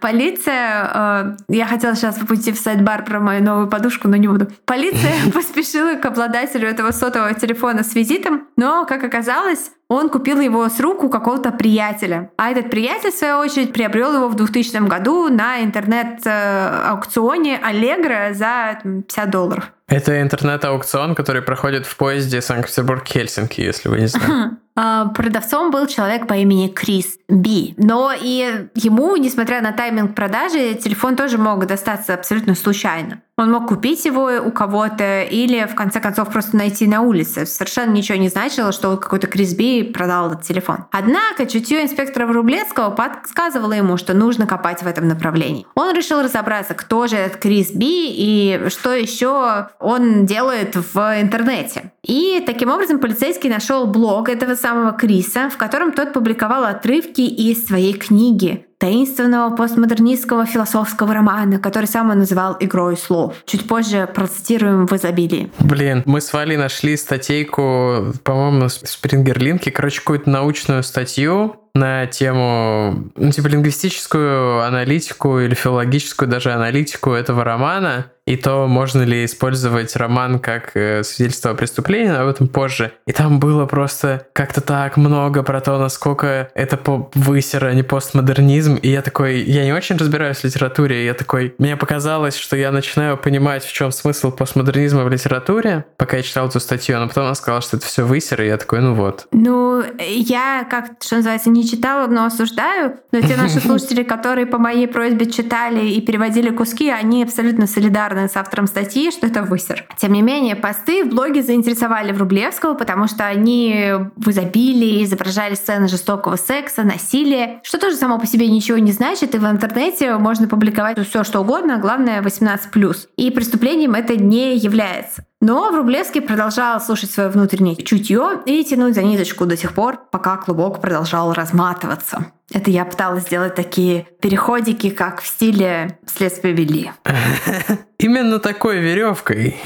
[0.00, 4.48] Полиция, э, я хотела сейчас пойти в сайт-бар про мою новую подушку, но не буду.
[4.64, 10.68] Полиция поспешила к обладателю этого сотового телефона с визитом, но, как оказалось, он купил его
[10.68, 12.32] с рук у какого-то приятеля.
[12.36, 18.80] А этот приятель, в свою очередь, приобрел его в 2000 году на интернет-аукционе Allegro за
[18.82, 19.72] 50 долларов.
[19.92, 24.56] Это интернет-аукцион, который проходит в поезде Санкт-Петербург-Хельсинки, если вы не знаете.
[24.74, 27.74] А, продавцом был человек по имени Крис Би.
[27.76, 33.20] Но и ему, несмотря на тайминг продажи, телефон тоже мог достаться абсолютно случайно.
[33.38, 37.46] Он мог купить его у кого-то или, в конце концов, просто найти на улице.
[37.46, 40.84] Совершенно ничего не значило, что какой-то Крис Би продал этот телефон.
[40.90, 45.66] Однако чутье инспектора Врублевского подсказывало ему, что нужно копать в этом направлении.
[45.74, 51.92] Он решил разобраться, кто же этот Крис Би и что еще он делает в интернете.
[52.04, 57.66] И таким образом полицейский нашел блог этого самого Криса, в котором тот публиковал отрывки из
[57.66, 63.36] своей книги таинственного постмодернистского философского романа, который сам он называл «Игрой слов».
[63.46, 65.52] Чуть позже процитируем в изобилии.
[65.60, 73.10] Блин, мы с Валей нашли статейку, по-моему, в Спрингерлинке, короче, какую-то научную статью на тему,
[73.16, 79.96] ну, типа, лингвистическую аналитику или филологическую даже аналитику этого романа, и то, можно ли использовать
[79.96, 82.92] роман как э, свидетельство о преступлении, но об этом позже.
[83.06, 86.78] И там было просто как-то так много про то, насколько это
[87.14, 88.76] высер, а не постмодернизм.
[88.76, 92.56] И я такой, я не очень разбираюсь в литературе, и я такой, мне показалось, что
[92.56, 97.08] я начинаю понимать, в чем смысл постмодернизма в литературе, пока я читал эту статью, но
[97.08, 99.26] потом она сказала, что это все высер, и я такой, ну вот.
[99.32, 104.58] Ну, я, как, что называется, не читала, но осуждаю, но те наши слушатели, которые по
[104.58, 109.84] моей просьбе читали и переводили куски, они абсолютно солидарны с автором статьи, что это высер.
[109.96, 115.88] Тем не менее, посты в блоге заинтересовали Врублевского, потому что они в изобилии изображали сцены
[115.88, 120.48] жестокого секса, насилия, что тоже само по себе ничего не значит, и в интернете можно
[120.48, 122.96] публиковать все, что угодно, главное 18+.
[123.16, 125.24] И преступлением это не является.
[125.42, 130.36] Но Врублевский продолжал слушать свое внутреннее чутье и тянуть за ниточку до тех пор, пока
[130.36, 132.26] клубок продолжал разматываться.
[132.52, 136.92] Это я пыталась сделать такие переходики, как в стиле следствия вели.
[137.98, 139.56] Именно такой веревкой.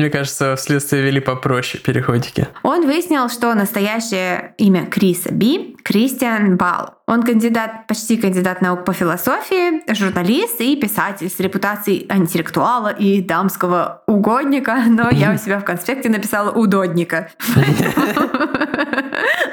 [0.02, 2.48] Мне кажется, следствие вели попроще переходики.
[2.64, 6.96] Он выяснил, что настоящее имя Криса Би— Кристиан Бал.
[7.06, 14.02] Он кандидат, почти кандидат наук по философии, журналист и писатель с репутацией интеллектуала и дамского
[14.08, 17.30] угодника, но я у себя в конспекте написала удодника.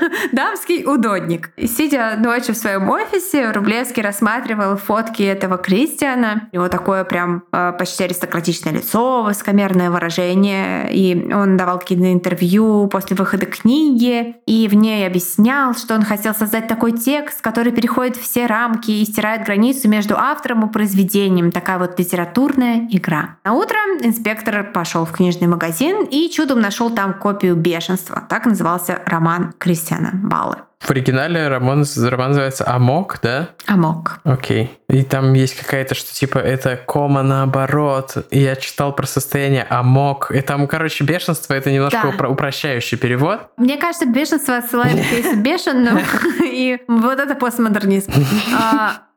[0.32, 1.50] Дамский удодник.
[1.56, 6.48] Сидя ночью в своем офисе, Рублевский рассматривал фотки этого Кристиана.
[6.52, 10.92] Его такое прям э, почти аристократичное лицо, высокомерное выражение.
[10.92, 14.36] И он давал какие-то интервью после выхода книги.
[14.46, 19.04] И в ней объяснял, что он хотел создать такой текст, который переходит все рамки и
[19.04, 21.52] стирает границу между автором и произведением.
[21.52, 23.36] Такая вот литературная игра.
[23.44, 28.24] На утро инспектор пошел в книжный магазин и чудом нашел там копию бешенства.
[28.28, 30.56] Так назывался роман Кристиана Кристиана Баллы.
[30.80, 33.48] В оригинале роман, роман называется «Амок», да?
[33.66, 34.20] Амок.
[34.24, 34.78] Окей.
[34.88, 38.14] И там есть какая-то, что типа это кома наоборот.
[38.30, 40.30] И я читал про состояние амок.
[40.30, 42.08] И там, короче, бешенство это немножко Да.
[42.10, 43.40] упро- упрощающий перевод.
[43.56, 45.98] Мне кажется, бешенство отсылает к Бешену,
[46.44, 48.12] и вот это постмодернизм.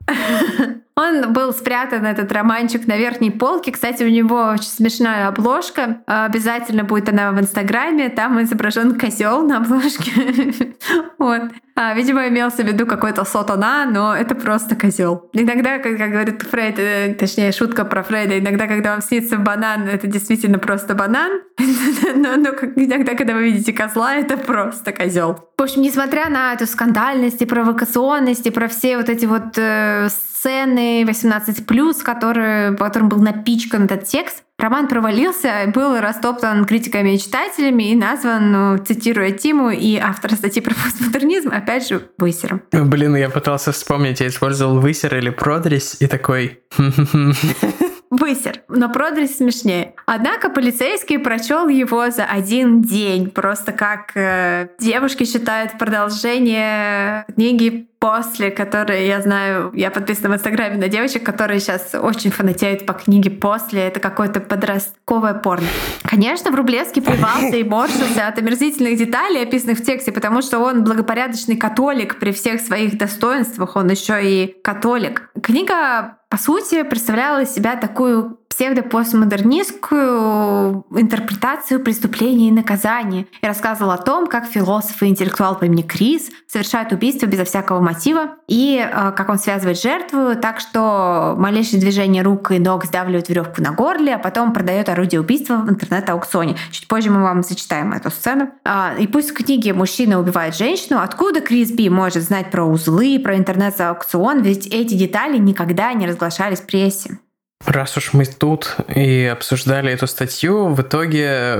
[1.01, 3.71] Он был спрятан, этот романчик, на верхней полке.
[3.71, 6.01] Кстати, у него очень смешная обложка.
[6.05, 8.09] Обязательно будет она в Инстаграме.
[8.09, 10.11] Там изображен козел на обложке.
[11.17, 11.43] Вот.
[11.75, 15.29] А, Видимо, имелся в виду какой-то сотана, но это просто козел.
[15.33, 19.87] Иногда, как, как говорит Фрейд, э, точнее, шутка про Фрейда, иногда, когда вам снится банан,
[19.87, 21.41] это действительно просто банан.
[22.15, 25.49] Но, но как- иногда, когда вы видите козла, это просто козел.
[25.57, 30.09] В общем, несмотря на эту скандальность и провокационность, и про все вот эти вот э,
[30.09, 37.91] сцены 18+, которые, которым был напичкан этот текст, роман провалился, был растоптан критиками и читателями
[37.91, 42.61] и назван, ну, цитируя Тиму и автора статьи про постмодернизм, опять же, высером.
[42.71, 46.59] Блин, я пытался вспомнить, я использовал высер или продресь, и такой...
[48.11, 49.95] Высер, но продресь смешнее.
[50.05, 58.49] Однако полицейский прочел его за один день, просто как э, девушки считают продолжение книги после,
[58.49, 63.29] которые, я знаю, я подписана в Инстаграме на девочек, которые сейчас очень фанатеют по книге
[63.29, 63.81] после.
[63.81, 65.67] Это какое-то подростковое порно.
[66.01, 71.57] Конечно, Врублевский плевался и морщился от омерзительных деталей, описанных в тексте, потому что он благопорядочный
[71.57, 75.29] католик при всех своих достоинствах, он еще и католик.
[75.43, 83.97] Книга по сути, представляла из себя такую псевдопостмодернистскую интерпретацию преступления и наказания и рассказывала о
[83.97, 87.90] том, как философ и интеллектуал по имени Крис совершает убийство безо всякого мотива
[88.47, 93.61] и э, как он связывает жертву так, что малейшее движение рук и ног сдавливает веревку
[93.61, 96.55] на горле, а потом продает орудие убийства в интернет-аукционе.
[96.71, 98.51] Чуть позже мы вам зачитаем эту сцену.
[98.65, 103.19] А, И пусть в книге мужчина убивает женщину, откуда Крис Би может знать про узлы,
[103.19, 107.19] про интернет-аукцион, ведь эти детали никогда не разглашались прессе.
[107.65, 111.57] Раз уж мы тут и обсуждали эту статью, в итоге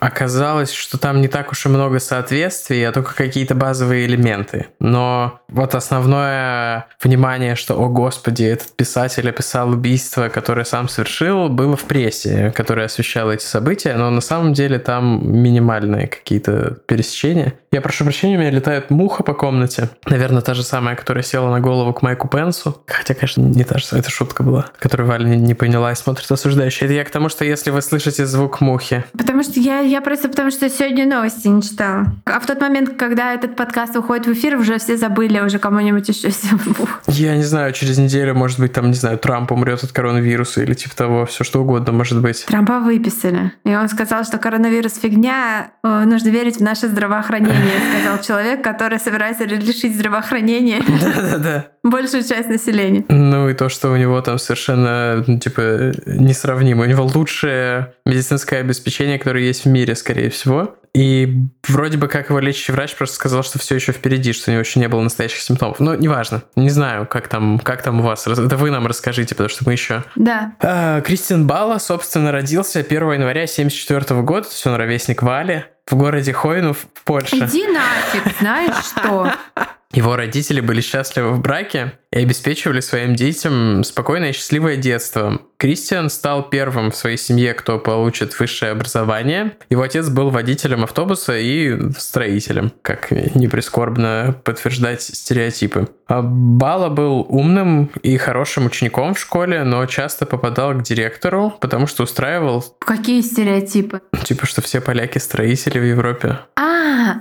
[0.00, 4.66] оказалось, что там не так уж и много соответствий, а только какие-то базовые элементы.
[4.80, 11.76] Но вот основное внимание, что, о господи, этот писатель описал убийство, которое сам совершил, было
[11.76, 17.54] в прессе, которая освещала эти события, но на самом деле там минимальные какие-то пересечения.
[17.72, 19.90] Я прошу прощения, у меня летает муха по комнате.
[20.06, 22.82] Наверное, та же самая, которая села на голову к Майку Пенсу.
[22.86, 26.86] Хотя, конечно, не та же, это шутка была, которую Валя не, поняла и смотрит осуждающе.
[26.86, 30.28] Это я к тому, что если вы слышите звук мухи, Потому что я, я просто
[30.28, 32.06] потому что сегодня новости не читала.
[32.24, 36.08] А в тот момент, когда этот подкаст выходит в эфир, уже все забыли, уже кому-нибудь
[36.08, 36.30] еще
[36.78, 37.02] бух.
[37.06, 40.74] я не знаю, через неделю, может быть, там, не знаю, Трамп умрет от коронавируса или
[40.74, 42.44] типа того, все что угодно может быть.
[42.46, 43.52] Трампа выписали.
[43.64, 48.98] И он сказал, что коронавирус фигня, э, нужно верить в наше здравоохранение, сказал человек, который
[48.98, 51.66] собирается лишить здравоохранения Да-да-да.
[51.82, 53.04] Большую часть населения.
[53.08, 56.82] Ну и то, что у него там совершенно, ну, типа, несравнимо.
[56.82, 60.76] У него лучшее медицинское обеспечение, которое есть в мире, скорее всего.
[60.92, 64.52] И вроде бы как его лечащий врач просто сказал, что все еще впереди, что у
[64.52, 65.78] него еще не было настоящих симптомов.
[65.78, 66.42] Но неважно.
[66.56, 68.26] Не знаю, как там, как там у вас.
[68.26, 70.02] Это вы нам расскажите, потому что мы еще...
[70.16, 70.54] Да.
[70.60, 75.94] А, Кристиан Бала, собственно, родился 1 января 1974 года, то есть он ровесник Вали, в
[75.94, 77.36] городе Хойнов в Польше.
[77.36, 79.32] Иди нафиг, знаешь что?
[79.92, 85.42] Его родители были счастливы в браке и обеспечивали своим детям спокойное и счастливое детство.
[85.60, 89.52] Кристиан стал первым в своей семье, кто получит высшее образование.
[89.68, 95.90] Его отец был водителем автобуса и строителем, как не прискорбно подтверждать стереотипы.
[96.08, 101.86] А Бала был умным и хорошим учеником в школе, но часто попадал к директору, потому
[101.86, 104.00] что устраивал, Какие стереотипы?
[104.24, 106.38] типа, что все поляки строители в Европе.
[106.56, 107.16] А,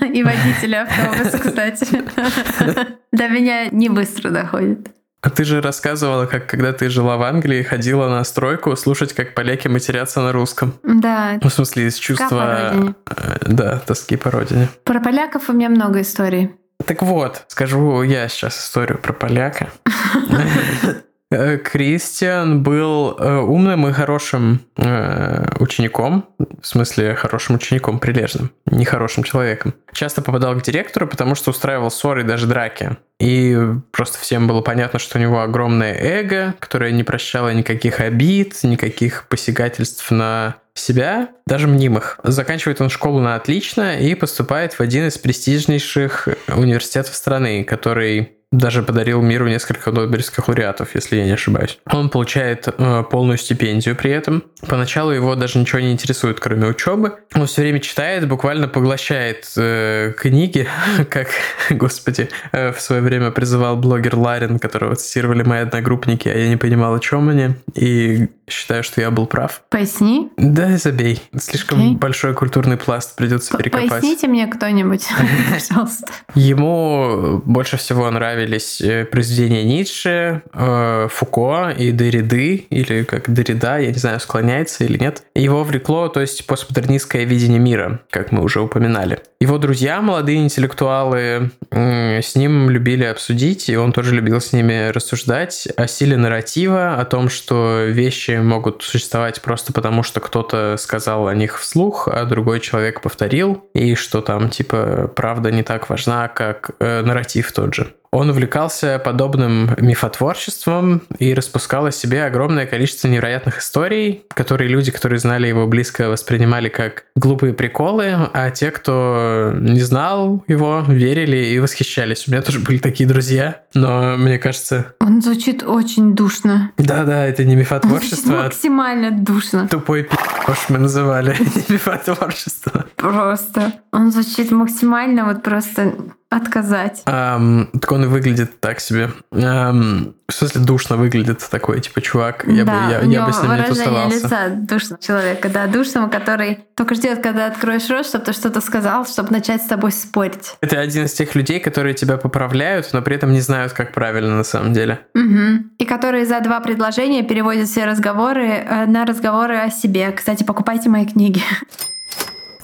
[0.04, 1.86] и водители автобуса, кстати.
[3.12, 4.90] До меня не быстро доходит.
[5.22, 9.34] А ты же рассказывала, как когда ты жила в Англии, ходила на стройку слушать, как
[9.34, 10.72] поляки матерятся на русском.
[10.82, 12.94] Да, Ну, в смысле, из чувства...
[13.06, 14.68] э, Да, тоски по родине.
[14.84, 16.54] про поляков у меня много историй.
[16.86, 19.68] Так вот, скажу я сейчас историю про поляка.
[21.32, 26.28] Э, Кристиан был э, умным и хорошим э, учеником,
[26.60, 29.74] в смысле хорошим учеником, прилежным, не хорошим человеком.
[29.92, 32.96] Часто попадал к директору, потому что устраивал ссоры и даже драки.
[33.20, 33.56] И
[33.92, 39.28] просто всем было понятно, что у него огромное эго, которое не прощало никаких обид, никаких
[39.28, 42.18] посягательств на себя, даже мнимых.
[42.24, 48.82] Заканчивает он школу на отлично и поступает в один из престижнейших университетов страны, который даже
[48.82, 51.78] подарил миру несколько нобелевских лауреатов, если я не ошибаюсь.
[51.90, 54.42] Он получает э, полную стипендию при этом.
[54.66, 57.14] Поначалу его даже ничего не интересует, кроме учебы.
[57.34, 60.66] Он все время читает, буквально поглощает э, книги,
[61.10, 61.28] как,
[61.70, 66.56] господи, э, в свое время призывал блогер Ларин, которого цитировали мои одногруппники, а я не
[66.56, 69.62] понимал, о чем они, и считаю, что я был прав.
[69.68, 70.30] Поясни.
[70.36, 71.22] Да, забей.
[71.38, 71.98] Слишком okay.
[71.98, 73.90] большой культурный пласт придется перекопать.
[73.90, 75.06] Поясните мне кто-нибудь,
[75.52, 76.12] пожалуйста.
[76.34, 83.92] Ему больше всего нравились э, произведения Ницше, э, Фуко и Дерриды, или как Деррида, я
[83.92, 85.22] не знаю, склоняется или нет.
[85.34, 89.20] Его влекло, то есть постмодернистское видение мира, как мы уже упоминали.
[89.40, 95.66] Его друзья, молодые интеллектуалы, с ним любили обсудить, и он тоже любил с ними рассуждать
[95.76, 101.34] о силе нарратива, о том, что вещи могут существовать просто потому, что кто-то сказал о
[101.34, 106.70] них вслух, а другой человек повторил, и что там, типа, правда не так важна, как
[106.78, 107.94] э, нарратив тот же.
[108.12, 115.20] Он увлекался подобным мифотворчеством и распускал о себе огромное количество невероятных историй, которые люди, которые
[115.20, 121.60] знали его близко, воспринимали как глупые приколы, а те, кто не знал его, верили и
[121.60, 122.26] восхищались.
[122.26, 124.94] У меня тоже были такие друзья, но мне кажется...
[125.00, 126.72] Он звучит очень душно.
[126.78, 128.40] Да-да, это не мифотворчество.
[128.40, 129.68] А максимально душно.
[129.68, 131.36] Тупой пи***ш мы называли,
[131.68, 132.86] мифотворчество.
[132.96, 133.74] Просто.
[133.92, 135.94] Он звучит максимально вот просто
[136.30, 137.02] отказать.
[137.06, 139.10] Um, так он и выглядит так себе.
[139.32, 143.42] Um, в смысле, душно выглядит такой, типа, чувак, я, да, бы, я, я бы с
[143.42, 144.16] ним не тусовался.
[144.16, 149.04] лица душного человека, да, душного, который только ждет, когда откроешь рот, чтобы ты что-то сказал,
[149.06, 150.54] чтобы начать с тобой спорить.
[150.60, 154.36] Это один из тех людей, которые тебя поправляют, но при этом не знают, как правильно
[154.36, 155.00] на самом деле.
[155.16, 155.70] Угу.
[155.78, 160.12] И которые за два предложения переводят все разговоры э, на разговоры о себе.
[160.12, 161.42] Кстати, покупайте мои книги.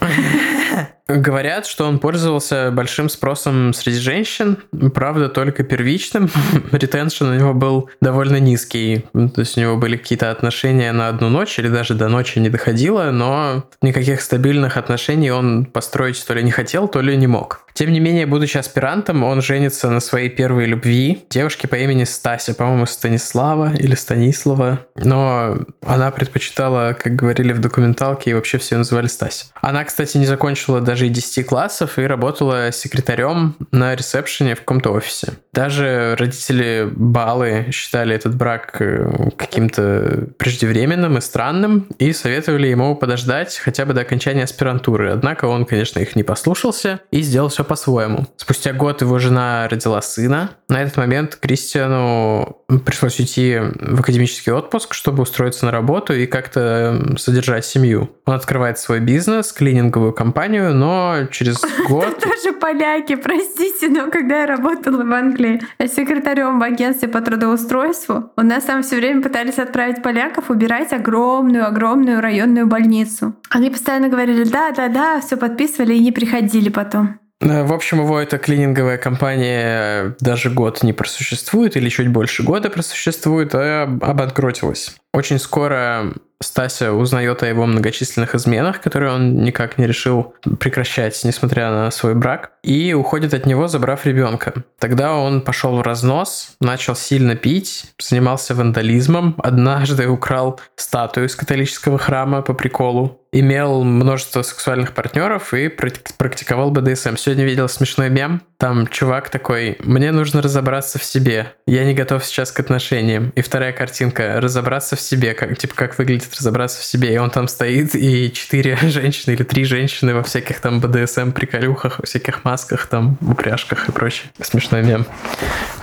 [1.08, 4.58] Говорят, что он пользовался большим спросом среди женщин,
[4.92, 6.28] правда, только первичным.
[6.72, 9.04] Ретеншн у него был довольно низкий.
[9.12, 12.48] То есть у него были какие-то отношения на одну ночь или даже до ночи не
[12.48, 17.66] доходило, но никаких стабильных отношений он построить то ли не хотел, то ли не мог.
[17.76, 22.54] Тем не менее, будучи аспирантом, он женится на своей первой любви, девушке по имени Стася,
[22.54, 29.08] по-моему, Станислава или Станислава, но она предпочитала, как говорили в документалке, и вообще все называли
[29.08, 29.48] Стася.
[29.60, 34.60] Она, кстати, не закончила даже даже и 10 классов и работала секретарем на ресепшене в
[34.60, 35.34] каком-то офисе.
[35.52, 43.58] Даже родители Балы считали этот брак э, каким-то преждевременным и странным и советовали ему подождать
[43.58, 45.10] хотя бы до окончания аспирантуры.
[45.10, 48.26] Однако он, конечно, их не послушался и сделал все по-своему.
[48.38, 50.52] Спустя год его жена родила сына.
[50.70, 57.16] На этот момент Кристиану пришлось уйти в академический отпуск, чтобы устроиться на работу и как-то
[57.18, 58.10] содержать семью.
[58.24, 62.18] Он открывает свой бизнес, клининговую компанию, но но через год...
[62.20, 68.42] Тоже поляки, простите, но когда я работала в Англии секретарем в агентстве по трудоустройству, у
[68.42, 73.34] нас там все время пытались отправить поляков убирать огромную-огромную районную больницу.
[73.50, 77.18] Они постоянно говорили, да-да-да, все подписывали и не приходили потом.
[77.40, 82.70] Э, в общем, его эта клининговая компания даже год не просуществует, или чуть больше года
[82.70, 84.96] просуществует, а обанкротилась.
[85.16, 86.12] Очень скоро
[86.42, 92.14] Стася узнает о его многочисленных изменах, которые он никак не решил прекращать, несмотря на свой
[92.14, 94.52] брак, и уходит от него, забрав ребенка.
[94.78, 101.96] Тогда он пошел в разнос, начал сильно пить, занимался вандализмом, однажды украл статую из католического
[101.96, 107.16] храма по приколу, имел множество сексуальных партнеров и практиковал БДСМ.
[107.16, 108.42] Сегодня видел смешной мем.
[108.58, 111.54] Там чувак такой, мне нужно разобраться в себе.
[111.66, 113.30] Я не готов сейчас к отношениям.
[113.36, 117.14] И вторая картинка, разобраться в себе, как, типа, как выглядит разобраться в себе.
[117.14, 121.98] И он там стоит, и четыре женщины или три женщины во всяких там БДСМ приколюхах,
[121.98, 124.30] во всяких масках, там, упряжках и прочее.
[124.40, 125.06] Смешной мем.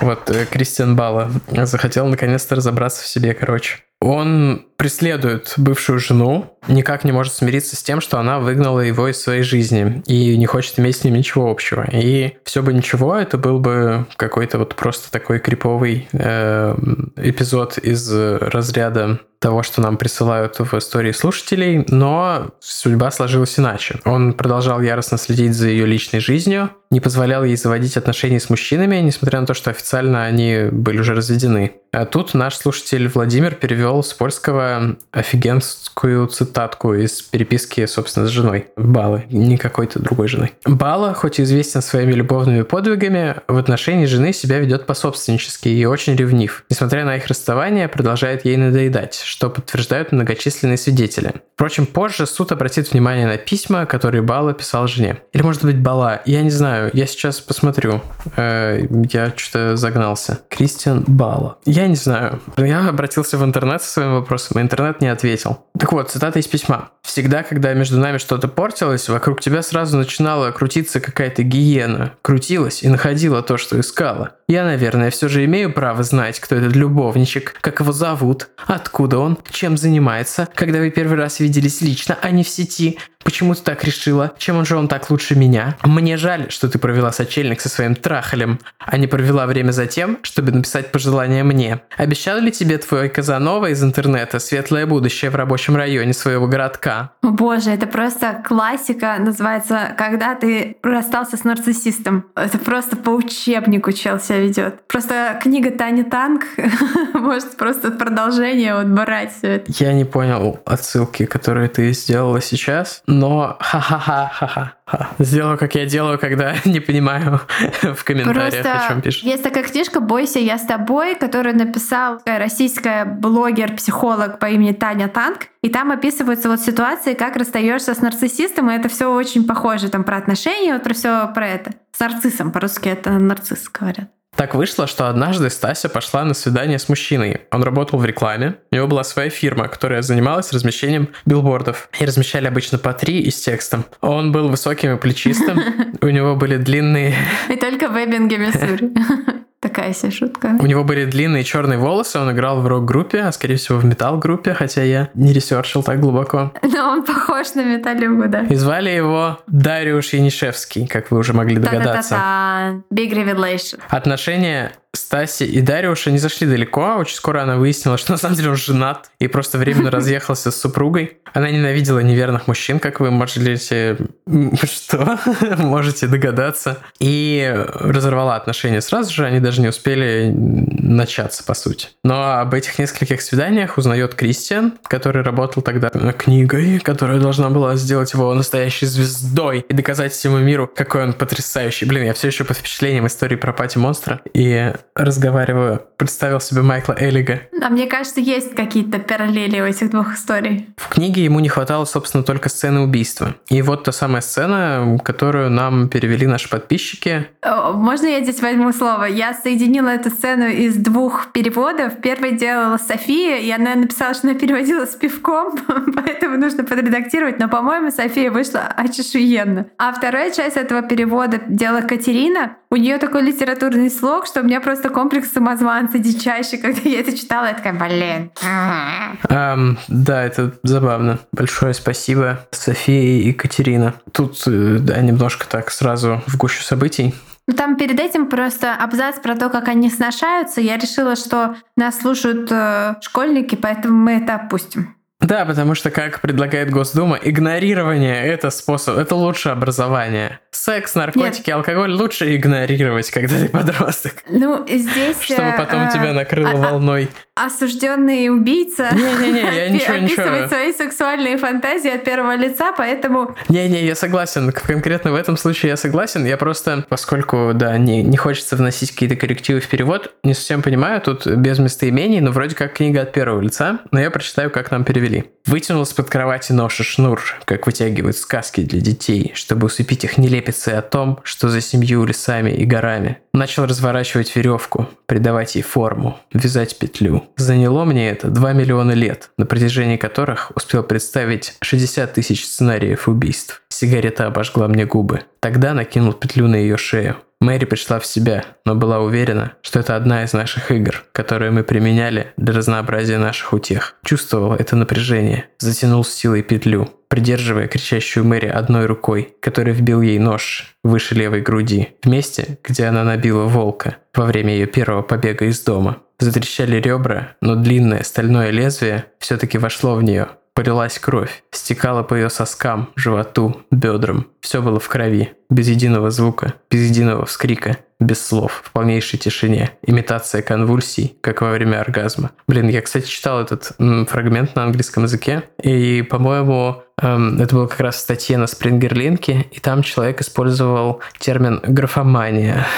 [0.00, 3.78] Вот, э, Кристиан Бала захотел наконец-то разобраться в себе, короче.
[4.00, 9.20] Он преследует бывшую жену, никак не может смириться с тем, что она выгнала его из
[9.20, 11.86] своей жизни и не хочет иметь с ним ничего общего.
[11.92, 16.76] И все бы ничего, это был бы какой-то вот просто такой криповый э,
[17.16, 24.00] эпизод из разряда того, что нам присылают в истории слушателей, но судьба сложилась иначе.
[24.06, 28.96] Он продолжал яростно следить за ее личной жизнью, не позволял ей заводить отношения с мужчинами,
[28.96, 31.72] несмотря на то, что официально они были уже разведены.
[31.92, 38.30] А тут наш слушатель Владимир перевел с польского только офигенскую цитатку из переписки, собственно, с
[38.30, 40.52] женой Балы, не какой-то другой женой.
[40.64, 46.16] Бала, хоть и известен своими любовными подвигами, в отношении жены себя ведет пособственнически и очень
[46.16, 46.64] ревнив.
[46.70, 51.34] Несмотря на их расставание, продолжает ей надоедать, что подтверждают многочисленные свидетели.
[51.54, 55.18] Впрочем, позже суд обратит внимание на письма, которые Бала писал жене.
[55.32, 56.20] Или, может быть, Бала.
[56.24, 56.90] Я не знаю.
[56.92, 58.00] Я сейчас посмотрю.
[58.36, 58.80] Э,
[59.12, 60.40] я что-то загнался.
[60.48, 61.58] Кристиан Бала.
[61.64, 62.40] Я не знаю.
[62.56, 65.66] Я обратился в интернет со своим вопросом, и интернет не ответил.
[65.78, 66.90] Так вот, цитата из письма.
[67.02, 72.14] «Всегда, когда между нами что-то портилось, вокруг тебя сразу начинала крутиться какая-то гиена.
[72.22, 74.32] Крутилась и находила то, что искала.
[74.46, 79.38] Я, наверное, все же имею право знать, кто этот любовничек, как его зовут, откуда он,
[79.50, 82.98] чем занимается, когда вы первый раз виделись лично, а не в сети.
[83.24, 84.34] Почему ты так решила?
[84.36, 85.78] Чем он же он так лучше меня?
[85.82, 90.18] Мне жаль, что ты провела сочельник со своим трахалем, а не провела время за тем,
[90.22, 91.80] чтобы написать пожелания мне.
[91.96, 97.12] Обещал ли тебе твой Казанова из интернета светлое будущее в рабочем районе своего городка?
[97.22, 102.26] О боже, это просто классика, называется «Когда ты расстался с нарциссистом».
[102.34, 104.86] Это просто по учебнику чел себя ведет.
[104.86, 106.44] Просто книга Тани Танк
[107.14, 109.72] может просто продолжение вот брать все это.
[109.78, 114.74] Я не понял отсылки, которые ты сделала сейчас, но ха-ха-ха-ха-ха.
[115.18, 117.40] Сделаю, как я делаю, когда не понимаю
[117.82, 119.22] в комментариях, Просто о чем пишут.
[119.22, 125.48] есть такая книжка «Бойся, я с тобой», которую написал российская блогер-психолог по имени Таня Танк.
[125.62, 130.04] И там описываются вот ситуации, как расстаешься с нарциссистом, и это все очень похоже там
[130.04, 131.72] про отношения, вот про все про это.
[131.92, 134.08] С нарциссом, по-русски это нарцисс говорят.
[134.36, 137.42] Так вышло, что однажды Стася пошла на свидание с мужчиной.
[137.52, 141.88] Он работал в рекламе, у него была своя фирма, которая занималась размещением билбордов.
[142.00, 143.84] И размещали обычно по три и с текстом.
[144.00, 145.60] Он был высоким и плечистым,
[146.00, 147.14] у него были длинные...
[147.48, 148.92] И только в Эббинге, Миссури.
[149.64, 150.58] Такая себе шутка.
[150.60, 154.52] У него были длинные черные волосы, он играл в рок-группе, а скорее всего в метал-группе,
[154.52, 156.52] хотя я не research ил так глубоко.
[156.62, 158.42] Но он похож на Металюгу, да.
[158.42, 162.10] И звали его Дариуш Янишевский, как вы уже могли догадаться.
[162.10, 162.94] Та-та-та-та.
[162.94, 163.80] Big revelation.
[163.88, 166.96] Отношения Стаси и Дариуша не зашли далеко.
[166.98, 170.60] Очень скоро она выяснила, что на самом деле он женат и просто временно разъехался с
[170.60, 171.18] супругой.
[171.32, 173.98] Она ненавидела неверных мужчин, как вы можете...
[174.62, 175.18] Что?
[175.58, 176.78] можете догадаться.
[177.00, 179.26] И разорвала отношения сразу же.
[179.26, 181.88] Они даже не успели начаться, по сути.
[182.04, 188.12] Но об этих нескольких свиданиях узнает Кристиан, который работал тогда книгой, которая должна была сделать
[188.12, 191.84] его настоящей звездой и доказать всему миру, какой он потрясающий.
[191.86, 194.20] Блин, я все еще под впечатлением истории про Пати Монстра.
[194.32, 197.40] И разговариваю, представил себе Майкла Эллига.
[197.62, 200.68] А мне кажется, есть какие-то параллели у этих двух историй.
[200.76, 203.34] В книге ему не хватало, собственно, только сцены убийства.
[203.48, 207.26] И вот та самая сцена, которую нам перевели наши подписчики.
[207.42, 209.04] Можно я здесь возьму слово?
[209.04, 211.94] Я соединила эту сцену из двух переводов.
[212.02, 215.58] Первый делала София, и она написала, что она переводила с пивком,
[215.94, 217.38] поэтому нужно подредактировать.
[217.38, 219.66] Но, по-моему, София вышла очешуенно.
[219.78, 222.56] А вторая часть этого перевода делала Катерина.
[222.70, 227.16] У нее такой литературный слог, что у меня просто комплекс самозванца дичайший, когда я это
[227.16, 228.30] читала, я такая, блин.
[228.42, 231.18] Ам, да, это забавно.
[231.32, 233.94] Большое спасибо, София и Екатерина.
[234.12, 237.14] Тут, э, да, немножко так сразу в гущу событий.
[237.46, 240.60] Ну, там перед этим просто абзац про то, как они сношаются.
[240.60, 244.96] Я решила, что нас слушают э, школьники, поэтому мы это опустим.
[245.34, 250.38] Да, потому что, как предлагает Госдума, игнорирование— это способ, это лучше образование.
[250.52, 254.12] Секс, наркотики, алкоголь лучше игнорировать, когда ты подросток.
[254.28, 255.20] Ну, здесь...
[255.20, 257.08] Чтобы потом э, тебя накрыло а- а- волной.
[257.34, 260.48] Осужденный убийца я ничего, описывает ничего.
[260.48, 264.52] свои сексуальные фантазии от первого лица, поэтому Не-не, я согласен.
[264.52, 266.24] Конкретно в этом случае я согласен.
[266.24, 271.00] Я просто, поскольку, да, не, не хочется вносить какие-то коррективы в перевод, не совсем понимаю,
[271.00, 274.84] тут без местоимений, но вроде как книга от первого лица, но я прочитаю, как нам
[274.84, 275.24] перевели.
[275.46, 280.70] Вытянул из-под кровати нож и шнур, как вытягивают сказки для детей, чтобы усыпить их нелепицы
[280.70, 283.18] о том, что за семью лесами и горами.
[283.34, 287.24] Начал разворачивать веревку, придавать ей форму, вязать петлю.
[287.36, 293.63] Заняло мне это 2 миллиона лет, на протяжении которых успел представить 60 тысяч сценариев убийств.
[293.74, 295.22] Сигарета обожгла мне губы.
[295.40, 297.16] Тогда накинул петлю на ее шею.
[297.40, 301.64] Мэри пришла в себя, но была уверена, что это одна из наших игр, которые мы
[301.64, 303.96] применяли для разнообразия наших утех.
[304.04, 310.20] Чувствовал это напряжение, затянул с силой петлю, придерживая кричащую Мэри одной рукой, который вбил ей
[310.20, 315.46] нож выше левой груди, в месте, где она набила волка во время ее первого побега
[315.46, 315.98] из дома.
[316.20, 320.28] Затрещали ребра, но длинное стальное лезвие все-таки вошло в нее.
[320.54, 324.26] Полилась кровь, стекала по ее соскам, животу, бедрам.
[324.40, 327.78] Все было в крови, без единого звука, без единого вскрика.
[328.00, 329.70] без слов, в полнейшей тишине.
[329.86, 332.32] Имитация конвульсий, как во время оргазма.
[332.46, 337.66] Блин, я, кстати, читал этот м, фрагмент на английском языке, и, по-моему, эм, это было
[337.66, 342.66] как раз в статье на Спрингерлинке, и там человек использовал термин графомания.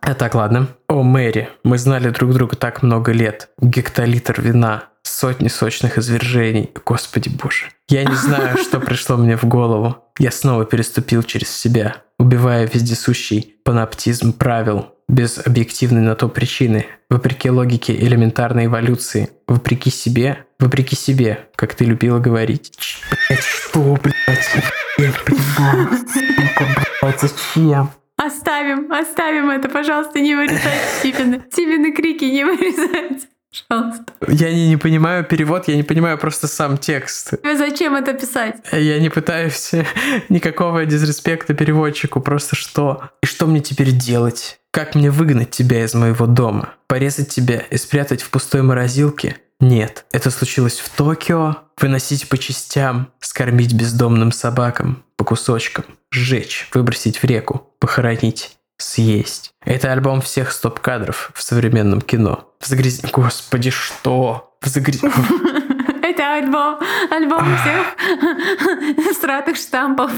[0.00, 0.68] А так, ладно.
[0.88, 3.50] О, Мэри, мы знали друг друга так много лет.
[3.60, 6.70] Гектолитр вина, сотни сочных извержений.
[6.84, 7.66] Господи боже.
[7.88, 9.96] Я не знаю, что пришло мне в голову.
[10.18, 17.50] Я снова переступил через себя, убивая вездесущий паноптизм правил, без объективной на то причины, вопреки
[17.50, 22.72] логике элементарной эволюции, вопреки себе, вопреки себе, как ты любила говорить.
[22.76, 22.98] Ч,
[23.28, 24.50] блядь, что, блядь?
[24.98, 27.90] Я понимаю, сука, зачем?
[28.16, 31.40] Оставим, оставим это, пожалуйста, не вырезайте Стивена.
[31.52, 33.28] Стивена крики не вырезайте.
[33.68, 34.12] Пожалуйста.
[34.26, 37.34] Я не, не понимаю перевод, я не понимаю просто сам текст.
[37.42, 38.56] Вы зачем это писать?
[38.72, 39.72] Я не пытаюсь
[40.28, 43.10] никакого дизреспекта переводчику, просто что?
[43.22, 44.60] И что мне теперь делать?
[44.70, 46.74] Как мне выгнать тебя из моего дома?
[46.86, 49.36] Порезать тебя и спрятать в пустой морозилке?
[49.60, 51.56] Нет, это случилось в Токио.
[51.80, 59.52] Выносить по частям, скормить бездомным собакам по кусочкам, сжечь, выбросить в реку, похоронить, съесть.
[59.64, 62.47] Это альбом всех стоп-кадров в современном кино.
[62.60, 63.00] В загряз...
[63.12, 64.56] Господи, что?
[64.60, 65.00] В загряз...
[66.02, 66.78] Это альбом,
[67.10, 70.10] альбом всех стратых штампов.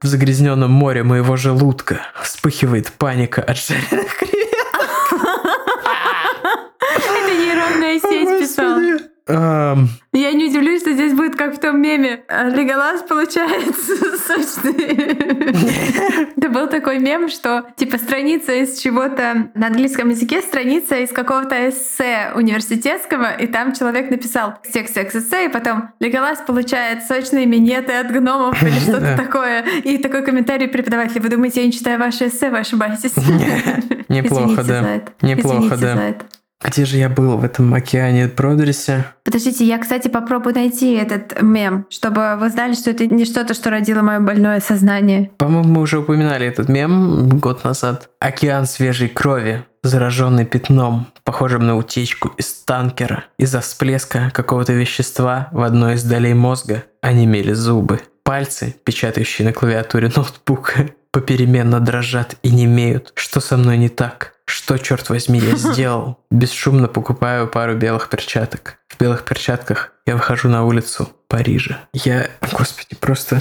[0.00, 4.88] В загрязненном море моего желудка вспыхивает паника от жареных креветок.
[6.96, 8.80] Это нейронная сеть писала.
[9.30, 12.22] Эм, Я не удивлюсь, что здесь будет как в том меме.
[12.28, 14.96] Леголас получается сочный.
[16.36, 21.68] Это был такой мем, что типа страница из чего-то на английском языке, страница из какого-то
[21.68, 27.92] эссе университетского, и там человек написал текст текст эссе, и потом Леголас получает сочные минеты
[27.92, 29.64] от гномов или что-то такое.
[29.84, 31.22] И такой комментарий преподавателя.
[31.22, 33.14] Вы думаете, я не читаю ваши эссе, вы ошибаетесь.
[34.08, 35.02] Неплохо, да.
[35.22, 36.14] Неплохо, да.
[36.62, 39.06] Где же я был в этом океане Бродерсе?
[39.24, 43.70] Подождите, я, кстати, попробую найти этот мем, чтобы вы знали, что это не что-то, что
[43.70, 45.30] родило мое больное сознание.
[45.38, 48.10] По-моему, мы уже упоминали этот мем год назад.
[48.18, 53.24] Океан свежей крови, зараженный пятном, похожим на утечку из танкера.
[53.38, 58.00] Из-за всплеска какого-то вещества в одной из долей мозга онемели зубы.
[58.22, 63.12] Пальцы, печатающие на клавиатуре ноутбука, попеременно дрожат и немеют.
[63.14, 64.34] Что со мной не так?
[64.50, 66.18] Что, черт возьми, я сделал?
[66.30, 68.78] Бесшумно покупаю пару белых перчаток.
[68.88, 71.78] В белых перчатках я выхожу на улицу Парижа.
[71.92, 73.40] Я, господи, просто...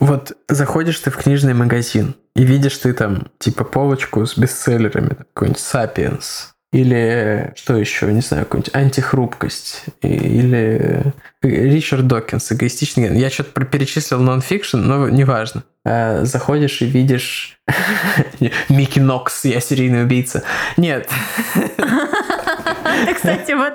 [0.00, 5.60] Вот заходишь ты в книжный магазин и видишь ты там типа полочку с бестселлерами, какой-нибудь
[5.60, 9.84] «Сапиенс», или что еще, не знаю, какую-нибудь антихрупкость.
[10.02, 13.16] Или Ричард Докинс, эгоистичный ген.
[13.16, 15.64] Я что-то перечислил нон-фикшн, но неважно.
[15.84, 17.58] А, Заходишь и видишь
[18.68, 20.42] Микки Нокс, я серийный убийца.
[20.76, 21.08] Нет.
[23.14, 23.74] Кстати, вот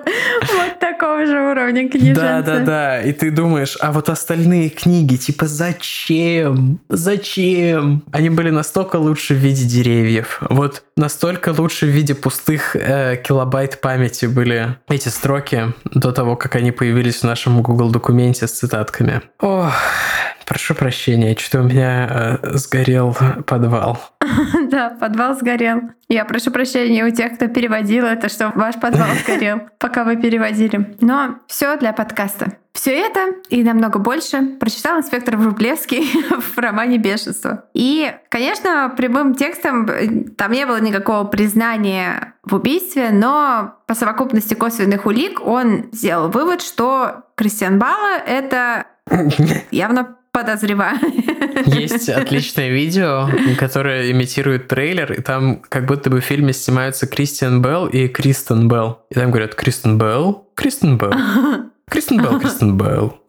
[1.04, 2.22] такого же уровня книженцы.
[2.22, 3.02] Да, да, да.
[3.02, 6.80] И ты думаешь, а вот остальные книги, типа, зачем?
[6.90, 8.04] Зачем?
[8.12, 10.40] Они были настолько лучше в виде деревьев.
[10.50, 16.56] Вот настолько лучше в виде пустых э, килобайт памяти были эти строки до того, как
[16.56, 19.22] они появились в нашем Google документе с цитатками.
[19.40, 19.74] Ох,
[20.46, 24.00] прошу прощения, что у меня э, сгорел подвал.
[24.72, 25.82] Да, подвал сгорел.
[26.10, 30.93] Я прошу прощения у тех, кто переводил это, что ваш подвал сгорел, пока вы переводили.
[31.02, 32.58] Но все для подкаста.
[32.74, 36.04] Все это и намного больше прочитал инспектор Врублевский
[36.40, 37.66] в романе «Бешенство».
[37.74, 44.56] И, конечно, прямым текстом э, там не было никакого признания в убийстве, но по совокупности
[44.56, 48.88] косвенных улик он сделал вывод, что Кристиан Бала— это
[49.72, 51.00] явно подозреваю.
[51.68, 57.62] Есть отличное видео, которое имитирует трейлер, и там как будто бы в фильме снимаются Кристиан
[57.62, 59.00] Белл и Кристен Белл.
[59.10, 61.14] И там говорят Кристен Белл, Кристен Белл,
[61.90, 63.20] Кристен Белл, Кристен Белл.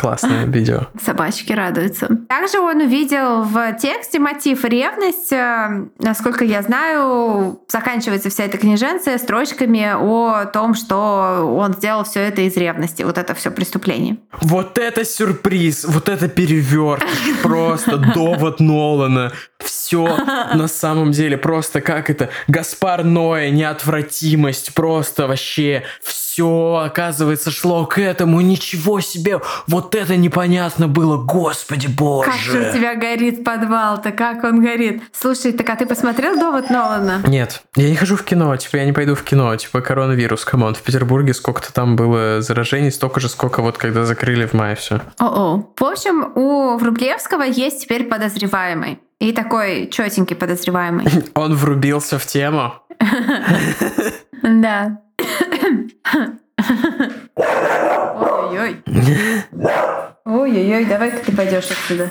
[0.00, 0.86] Классное видео.
[1.04, 2.08] Собачки радуются.
[2.26, 5.30] Также он увидел в тексте мотив ревность.
[5.30, 12.20] Э, Насколько я знаю, заканчивается вся эта книженция строчками о том, что он сделал все
[12.20, 13.02] это из ревности.
[13.02, 14.16] Вот это все преступление.
[14.40, 17.04] Вот это сюрприз, вот это переверт,
[17.42, 19.32] просто довод Нолана.
[19.64, 20.16] Все
[20.54, 27.98] на самом деле просто как это, Гаспар Ноэ, неотвратимость, просто вообще все, оказывается, шло к
[27.98, 32.30] этому, ничего себе, вот это непонятно было, господи боже.
[32.30, 35.02] Как же у тебя горит подвал-то, как он горит.
[35.12, 37.22] Слушай, так а ты посмотрел «Довод Нолана»?
[37.26, 40.61] Нет, я не хожу в кино, типа я не пойду в кино, типа коронавирус, come
[40.61, 44.76] on, в Петербурге сколько-то там было заражений, столько же, сколько вот когда закрыли в мае
[44.76, 45.00] все.
[45.18, 45.72] О-о.
[45.76, 49.00] В общем, у Врублевского есть теперь подозреваемый.
[49.20, 51.06] И такой четенький подозреваемый.
[51.34, 52.72] Он врубился в тему.
[54.42, 55.02] Да.
[57.36, 58.82] Ой-ой-ой.
[60.24, 62.10] Ой-ой-ой, давай-ка ты пойдешь отсюда.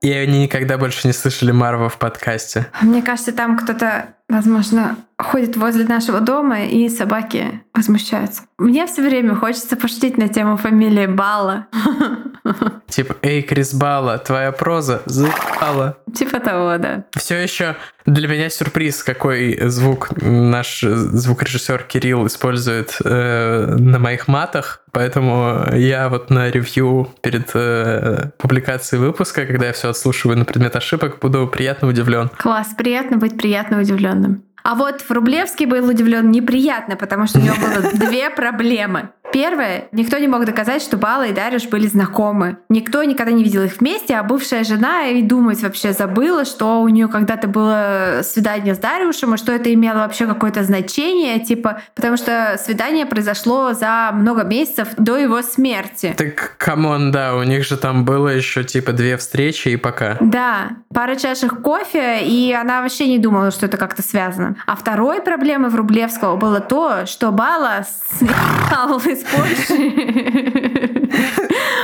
[0.00, 2.66] И они никогда больше не слышали Марва в подкасте.
[2.80, 8.42] Мне кажется, там кто-то, возможно, ходит возле нашего дома, и собаки возмущаются.
[8.58, 11.66] Мне все время хочется пошутить на тему фамилии Бала.
[12.88, 15.98] Типа, эй, Крис Бала, твоя проза заебала.
[16.14, 17.04] Типа того, да.
[17.16, 17.76] Все еще
[18.06, 24.82] для меня сюрприз, какой звук наш звукорежиссер Кирилл использует э, на моих матах.
[24.90, 30.74] Поэтому я вот на ревью перед э, публикацией выпуска, когда я все отслушиваю на предмет
[30.74, 32.28] ошибок, буду приятно удивлен.
[32.38, 33.78] Класс, приятно быть приятно
[34.20, 34.44] удивленным.
[34.62, 39.10] А вот Врублевский был удивлен неприятно, потому что у него было две проблемы.
[39.32, 42.58] Первое, никто не мог доказать, что Бала и Дарюш были знакомы.
[42.68, 46.88] Никто никогда не видел их вместе, а бывшая жена и думать вообще забыла, что у
[46.88, 52.16] нее когда-то было свидание с Дарюшем, и что это имело вообще какое-то значение, типа, потому
[52.16, 56.14] что свидание произошло за много месяцев до его смерти.
[56.16, 60.16] Так, come on, да, у них же там было еще типа две встречи и пока.
[60.20, 64.56] Да, пара чашек кофе, и она вообще не думала, что это как-то связано.
[64.66, 67.84] А второй проблемой Врублевского было то, что Бала
[68.18, 71.00] съехал из Польши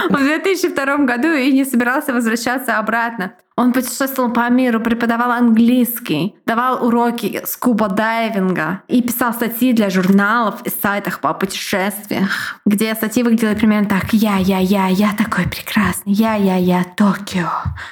[0.09, 3.33] в 2002 году и не собирался возвращаться обратно.
[3.57, 10.69] Он путешествовал по миру, преподавал английский, давал уроки скуба-дайвинга и писал статьи для журналов и
[10.69, 16.35] сайтах по путешествиях, где статьи выглядели примерно так «Я, я, я, я такой прекрасный, я,
[16.35, 17.49] я, я, Токио».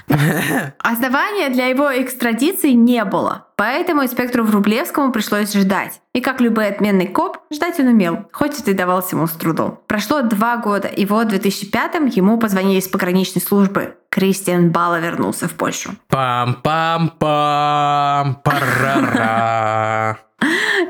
[0.78, 6.00] Основания для его экстрадиции не было, поэтому инспектору Врублевскому пришлось ждать.
[6.12, 9.80] И как любой отменный коп, ждать он умел, хоть это и давалось ему с трудом.
[9.86, 13.96] Прошло два года, и вот в 2005-м ему позвонили из пограничной службы.
[14.10, 15.90] Кристиан Бала вернулся в Польшу.
[16.08, 20.18] Пам-пам-пам, парара.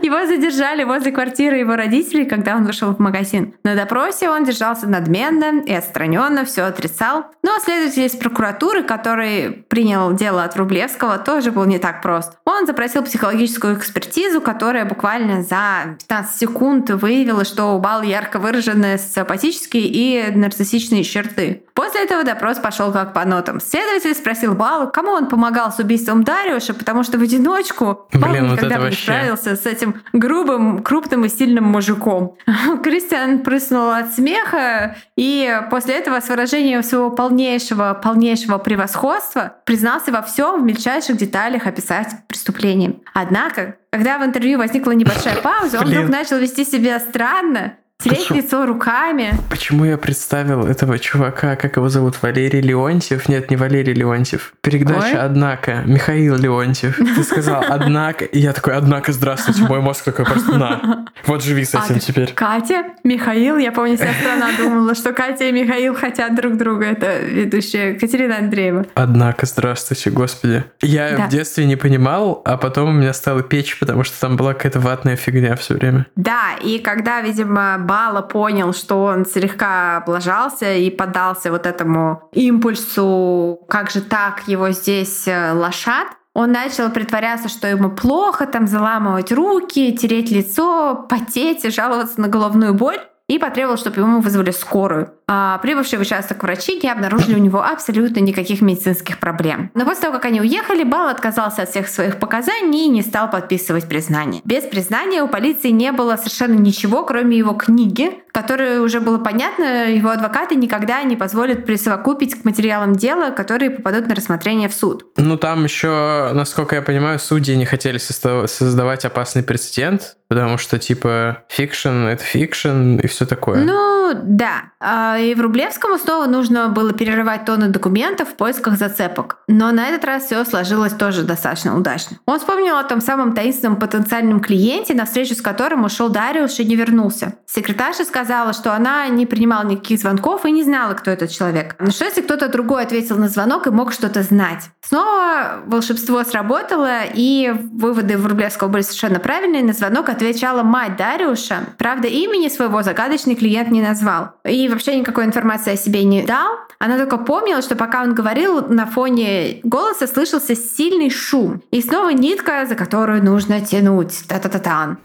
[0.05, 3.55] Его задержали возле квартиры его родителей, когда он вышел в магазин.
[3.65, 7.25] На допросе он держался надменно и отстраненно, все отрицал.
[7.43, 12.35] Но следователь из прокуратуры, который принял дело от Рублевского, тоже был не так прост.
[12.45, 18.99] Он запросил психологическую экспертизу, которая буквально за 15 секунд выявила, что у Бал ярко выраженные
[18.99, 21.64] социопатические и нарциссичные черты.
[21.75, 23.61] После этого допрос пошел как по нотам.
[23.61, 28.49] Следователь спросил Балу, кому он помогал с убийством Дариуша, потому что в одиночку Бал Блин,
[28.51, 29.03] вот никогда бы не вообще.
[29.03, 32.37] справился с этим грубым, крупным и сильным мужиком.
[32.85, 40.23] Кристиан прыснул от смеха и после этого с выражением своего полнейшего, полнейшего превосходства признался во
[40.23, 43.01] всем в мельчайших деталях описать преступление.
[43.15, 45.99] Однако, когда в интервью возникла небольшая пауза, он Блин.
[45.99, 48.39] вдруг начал вести себя странно, тереть Почему?
[48.39, 49.35] лицо руками.
[49.51, 53.29] Почему я представил этого чувака, как его зовут, Валерий Леонтьев?
[53.29, 54.53] Нет, не Валерий Леонтьев.
[54.61, 55.21] Передача Ой.
[55.21, 55.83] «Однако».
[55.87, 56.97] Михаил Леонтьев.
[56.97, 59.63] Ты сказал «Однако», и я такой «Однако, здравствуйте».
[59.63, 61.07] Мой мозг такой просто «На».
[61.27, 62.33] Вот живи с А, этим теперь.
[62.35, 66.85] Катя, Михаил, я помню, вся страна думала, что Катя и Михаил хотят друг друга.
[66.87, 68.85] Это ведущая Катерина Андреева.
[68.95, 70.65] Однако, здравствуйте, господи.
[70.83, 71.27] Я Да.
[71.27, 74.81] в детстве не понимал, а потом у меня стало печь, потому что там была какая-то
[74.81, 76.07] ватная фигня все время.
[76.17, 83.61] Да, и когда, видимо, Бала понял, что он слегка облажался и поддался вот этому импульсу,
[83.69, 89.31] как же так его здесь э, лошад, он начал притворяться, что ему плохо, там заламывать
[89.31, 92.99] руки, тереть лицо, потеть и жаловаться на головную боль
[93.29, 95.13] и потребовал, чтобы ему вызвали скорую.
[95.27, 99.71] А прибывшие в участок врачи не обнаружили у него абсолютно никаких медицинских проблем.
[99.75, 103.31] Но после того, как они уехали, Бал отказался от всех своих показаний и не стал
[103.31, 104.43] подписывать признание.
[104.45, 109.91] Без признания у полиции не было совершенно ничего, кроме его книги, которую уже было понятно,
[109.91, 115.07] его адвокаты никогда не позволят присовокупить к материалам дела, которые попадут на рассмотрение в суд.
[115.17, 121.45] Ну, там еще, насколько я понимаю, судьи не хотели создавать опасный прецедент, потому что, типа,
[121.49, 123.65] fiction — это fiction и все такое.
[123.65, 124.73] Ну, да.
[124.81, 129.39] А, И Врублевскому снова нужно было перерывать тонны документов в поисках зацепок.
[129.47, 132.19] Но на этот раз все сложилось тоже достаточно удачно.
[132.27, 136.65] Он вспомнил о том самом таинственном потенциальном клиенте, на встречу с которым ушел Дариуш и
[136.65, 137.35] не вернулся.
[137.47, 141.77] Секретарша сказала, что она не принимала никаких звонков и не знала, кто этот человек.
[141.79, 144.71] Но что если кто-то другой ответил на звонок и мог что-то знать?
[144.87, 149.63] Снова волшебство сработало, и выводы Врублевского были совершенно правильные.
[149.63, 151.61] На звонок отвечала мать Дариуша.
[151.79, 154.33] Правда, имени своего загадочный клиент не назвал.
[154.45, 156.57] И вообще никакой информации о себе не дал.
[156.79, 161.63] Она только помнила, что пока он говорил, на фоне голоса слышался сильный шум.
[161.71, 164.25] И снова нитка, за которую нужно тянуть.
[164.29, 164.99] Та-та-та-тан.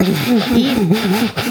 [0.54, 0.74] И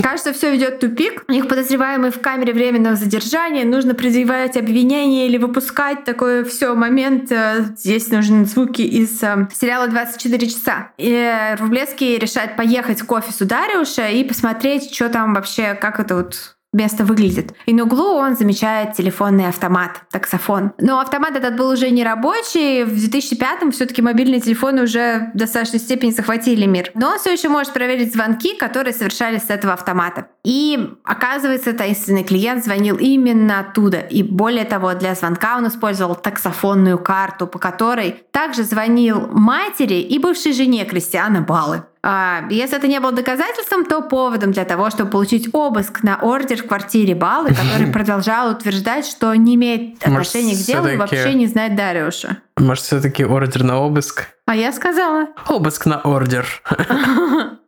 [0.04, 1.24] кажется, все ведет тупик.
[1.30, 7.32] Их подозреваемый в камере временного задержания, нужно предъявлять обвинение или выпускать такой все момент.
[7.32, 10.91] Э, здесь нужны звуки из э, сериала «24 часа».
[10.97, 16.55] И Рублевский решает поехать к офису Дариуша и посмотреть, что там вообще, как это вот
[16.74, 17.54] место выглядит.
[17.66, 20.72] И на углу он замечает телефонный автомат, таксофон.
[20.80, 22.84] Но автомат этот был уже не рабочий.
[22.84, 26.92] В 2005-м все-таки мобильные телефоны уже в достаточной степени захватили мир.
[26.94, 30.28] Но он все еще может проверить звонки, которые совершались с этого автомата.
[30.44, 34.00] И оказывается, таинственный клиент звонил именно оттуда.
[34.00, 40.20] И более того, для звонка он использовал таксофонную карту, по которой также звонил матери и
[40.20, 41.84] бывшей жене Кристиана Балы.
[42.02, 46.64] А, если это не было доказательством, то поводом для того, чтобы получить обыск на ордер
[46.64, 51.47] в квартире Балы, который продолжал утверждать, что не имеет отношения к делу и вообще не
[51.47, 52.38] знает Дариуша.
[52.58, 54.28] Может, все-таки ордер на обыск?
[54.45, 55.28] А я сказала.
[55.47, 56.45] Обыск на ордер.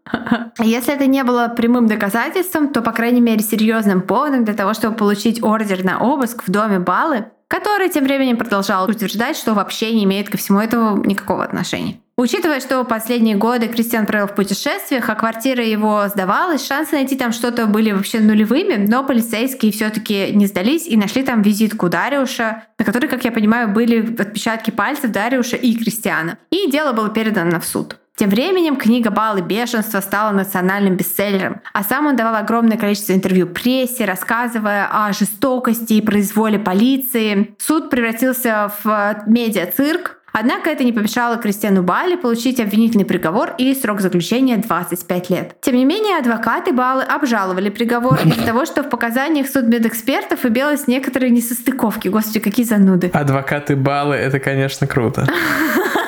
[0.59, 4.95] Если это не было прямым доказательством, то, по крайней мере, серьезным поводом для того, чтобы
[4.95, 10.05] получить ордер на обыск в доме Балы, который тем временем продолжал утверждать, что вообще не
[10.05, 11.99] имеет ко всему этому никакого отношения.
[12.21, 17.31] Учитывая, что последние годы Кристиан провел в путешествиях, а квартира его сдавалась, шансы найти там
[17.31, 22.85] что-то были вообще нулевыми, но полицейские все-таки не сдались и нашли там визитку Дариуша, на
[22.85, 26.37] которой, как я понимаю, были отпечатки пальцев Дариуша и Кристиана.
[26.51, 27.97] И дело было передано в суд.
[28.15, 33.47] Тем временем книга «Баллы бешенства» стала национальным бестселлером, а сам он давал огромное количество интервью
[33.47, 37.55] прессе, рассказывая о жестокости и произволе полиции.
[37.57, 44.01] Суд превратился в медиа-цирк, Однако это не помешало Кристиану Бали получить обвинительный приговор и срок
[44.01, 45.55] заключения 25 лет.
[45.61, 51.31] Тем не менее, адвокаты Балы обжаловали приговор из-за того, что в показаниях судмедэкспертов имелось некоторые
[51.31, 52.07] несостыковки.
[52.07, 53.09] Господи, какие зануды.
[53.13, 55.27] Адвокаты Балы— это, конечно, круто.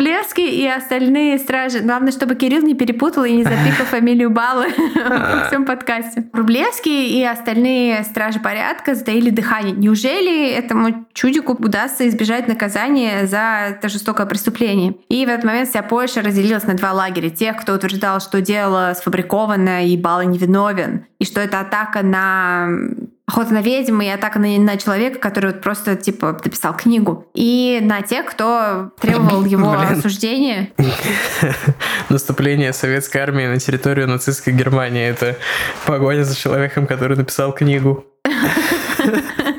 [0.00, 1.80] Врублевский и остальные стражи.
[1.80, 6.24] Главное, чтобы Кирилл не перепутал и не запикал фамилию Балы во всем подкасте.
[6.32, 9.74] Врублевский и остальные стражи порядка затаили дыхание.
[9.76, 14.94] Неужели этому чудику удастся избежать наказания за это жестокое преступление?
[15.10, 17.28] И в этот момент вся Польша разделилась на два лагеря.
[17.28, 22.70] Тех, кто утверждал, что дело сфабриковано и Бала невиновен, и что это атака на
[23.30, 27.26] охота на ведьм и атака на, на человека, который вот просто типа написал книгу.
[27.32, 30.70] И на тех, кто требовал его осуждения.
[32.08, 35.36] Наступление советской армии на территорию нацистской Германии— это
[35.86, 38.04] погоня за человеком, который написал книгу.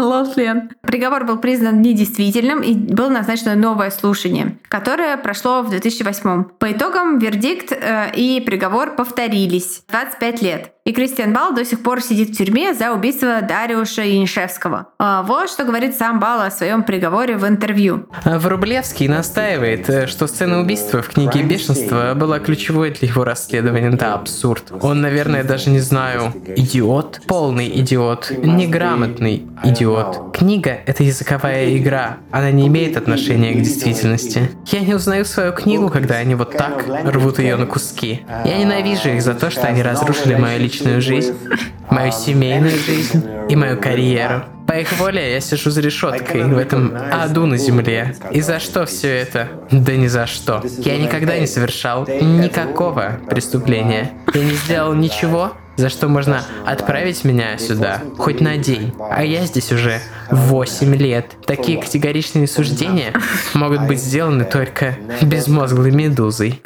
[0.00, 0.70] Лослен.
[0.82, 6.44] Приговор был признан недействительным и было назначено новое слушание, которое прошло в 2008.
[6.58, 9.82] По итогам вердикт э, и приговор повторились.
[9.88, 10.72] 25 лет.
[10.86, 14.86] И Кристиан Бал до сих пор сидит в тюрьме за убийство Дариуша Янишевского.
[14.98, 18.06] А вот что говорит сам Бал о своем приговоре в интервью.
[18.24, 23.90] А Врублевский настаивает, э, что сцена убийства в книге «Бешенство» была ключевой для его расследования.
[23.90, 24.72] Это абсурд.
[24.80, 27.22] Он, наверное, даже не знаю, идиот?
[27.26, 28.32] Полный идиот.
[28.38, 30.34] Неграмотный идиот.
[30.34, 32.16] Книга— это языковая игра.
[32.30, 34.50] Она не имеет отношения к действительности.
[34.68, 38.22] Я не узнаю свою книгу, когда они вот так рвут ее на куски.
[38.46, 41.34] Я ненавижу их за то, что они разрушили мою личность личную жизнь,
[41.90, 44.44] мою семейную жизнь и мою карьеру.
[44.68, 48.14] По их воле я сижу за решеткой в этом аду на земле.
[48.30, 49.48] И за что все это?
[49.72, 50.62] Да ни за что.
[50.78, 54.12] Я никогда не совершал никакого преступления.
[54.32, 58.92] Я не сделал ничего, за что можно отправить меня сюда хоть на день.
[59.10, 59.98] А я здесь уже
[60.30, 61.32] 8 лет.
[61.46, 63.12] Такие категоричные суждения
[63.54, 66.62] могут быть сделаны только безмозглой медузой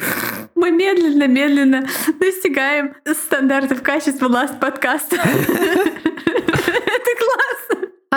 [0.55, 1.85] мы медленно-медленно
[2.19, 5.17] достигаем стандартов качества Last подкаста.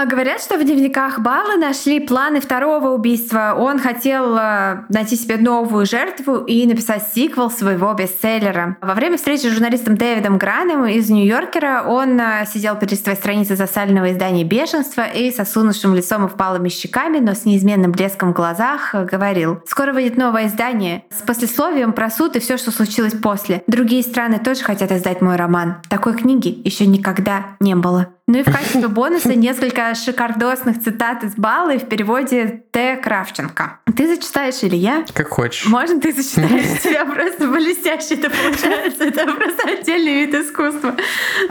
[0.00, 3.56] А говорят, что в дневниках Бала нашли планы второго убийства.
[3.58, 8.76] Он хотел э, найти себе новую жертву и написать сиквел своего бестселлера.
[8.80, 13.56] Во время встречи с журналистом Дэвидом Граном из Нью-Йоркера он э, сидел перед своей страницей
[13.56, 18.36] засаленного издания «Бешенство» и с осунувшим лицом и впалыми щеками, но с неизменным блеском в
[18.36, 23.14] глазах э, говорил «Скоро выйдет новое издание с послесловием про суд и все, что случилось
[23.14, 23.64] после.
[23.66, 25.78] Другие страны тоже хотят издать мой роман.
[25.88, 28.10] Такой книги еще никогда не было».
[28.28, 32.96] Ну и в качестве бонуса несколько шикардосных цитат из Баллы в переводе Т.
[32.96, 33.80] Кравченко.
[33.96, 35.04] Ты зачитаешь или я?
[35.12, 35.66] Как хочешь.
[35.66, 36.78] Можно ты зачитаешь?
[36.78, 39.04] У тебя просто блестяще это получается.
[39.04, 40.94] Это просто отдельный вид искусства.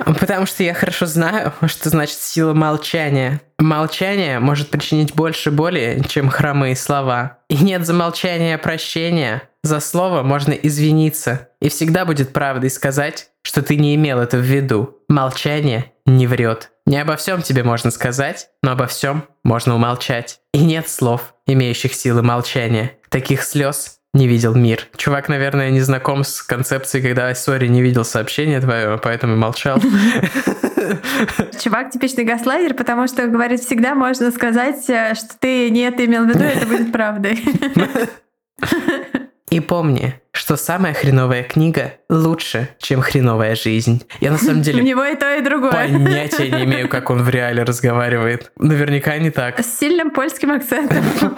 [0.05, 3.41] Потому что я хорошо знаю, что значит сила молчания.
[3.59, 7.39] Молчание может причинить больше боли, чем хромые слова.
[7.49, 9.43] И нет за молчание прощения.
[9.63, 11.49] За слово можно извиниться.
[11.61, 14.96] И всегда будет правдой сказать, что ты не имел это в виду.
[15.09, 16.71] Молчание не врет.
[16.85, 20.41] Не обо всем тебе можно сказать, но обо всем можно умолчать.
[20.53, 22.97] И нет слов, имеющих силы молчания.
[23.09, 24.85] Таких слез не видел мир.
[24.97, 29.79] Чувак, наверное, не знаком с концепцией, когда сори не видел сообщение твое, поэтому молчал.
[31.63, 36.25] Чувак типичный газлайдер, потому что, говорит, всегда можно сказать, э, что ты не это имел
[36.25, 37.39] в виду, это будет правдой.
[39.49, 44.03] И помни, что самая хреновая книга лучше, чем хреновая жизнь.
[44.19, 44.81] Я на самом деле...
[44.81, 45.71] У него и то, и другое.
[45.71, 48.51] Понятия не имею, как он в реале разговаривает.
[48.57, 49.59] Наверняка не так.
[49.59, 51.03] С сильным польским акцентом.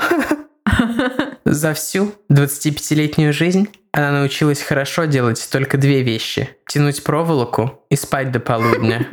[1.45, 6.49] За всю 25-летнюю жизнь она научилась хорошо делать только две вещи.
[6.67, 9.07] Тянуть проволоку и спать до полудня.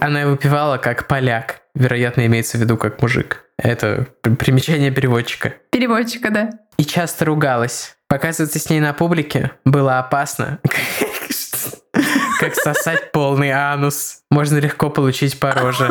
[0.00, 1.62] Она выпивала как поляк.
[1.74, 3.44] Вероятно, имеется в виду как мужик.
[3.56, 5.54] Это примечание переводчика.
[5.70, 6.50] Переводчика, да.
[6.76, 7.96] И часто ругалась.
[8.14, 10.60] Показываться с ней на публике было опасно.
[12.38, 14.18] Как сосать полный анус.
[14.30, 15.90] Можно легко получить по роже.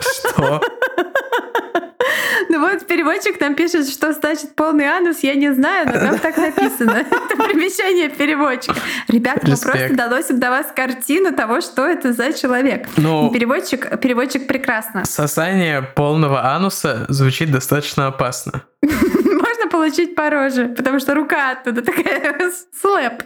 [0.00, 0.60] Что?
[2.48, 6.36] Ну вот переводчик нам пишет, что значит полный анус, я не знаю, но там так
[6.38, 6.90] написано.
[7.10, 8.74] Это примечание переводчика.
[9.06, 12.88] Ребята, мы просто доносим до вас картину того, что это за человек.
[12.96, 15.04] Ну, переводчик, переводчик прекрасно.
[15.04, 18.64] Сосание полного ануса звучит достаточно опасно.
[19.56, 23.22] Можно получить по роже, потому что рука оттуда такая слэп.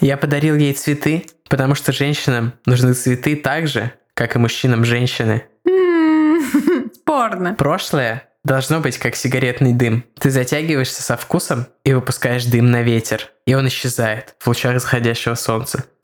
[0.00, 5.42] Я подарил ей цветы, потому что женщинам нужны цветы так же, как и мужчинам женщины.
[6.94, 7.54] Спорно.
[7.54, 10.04] Прошлое должно быть как сигаретный дым.
[10.20, 15.34] Ты затягиваешься со вкусом и выпускаешь дым на ветер, и он исчезает в лучах заходящего
[15.34, 15.84] солнца.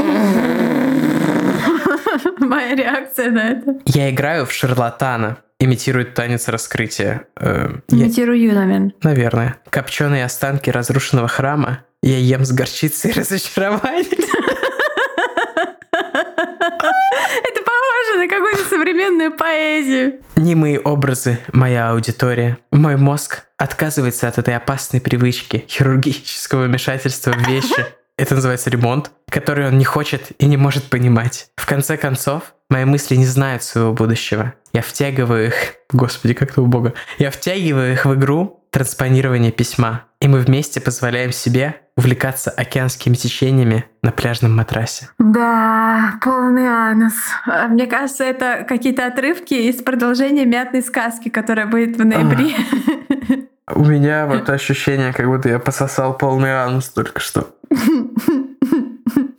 [2.38, 3.76] Моя реакция на это.
[3.84, 7.26] Я играю в шарлатана, имитирует танец раскрытия.
[7.36, 8.54] Э, Имитирую, я...
[8.54, 8.92] наверное.
[9.02, 9.56] Наверное.
[9.70, 14.04] Копченые останки разрушенного храма я ем с горчицей разочарования.
[18.16, 20.20] на какую-то современную поэзию.
[20.36, 22.58] Немые образы, моя аудитория.
[22.70, 27.86] Мой мозг отказывается от этой опасной привычки хирургического вмешательства в вещи.
[28.18, 31.50] Это называется ремонт, который он не хочет и не может понимать.
[31.56, 34.54] В конце концов, мои мысли не знают своего будущего.
[34.72, 35.54] Я втягиваю их...
[35.92, 36.94] Господи, как это убого.
[37.18, 40.04] Я втягиваю их в игру транспонирования письма.
[40.20, 45.10] И мы вместе позволяем себе увлекаться океанскими течениями на пляжном матрасе.
[45.18, 47.14] Да, полный анус.
[47.46, 52.54] А, мне кажется, это какие-то отрывки из продолжения мятной сказки, которая будет в ноябре.
[53.74, 57.48] У меня вот ощущение, как будто я пососал полный анус только что.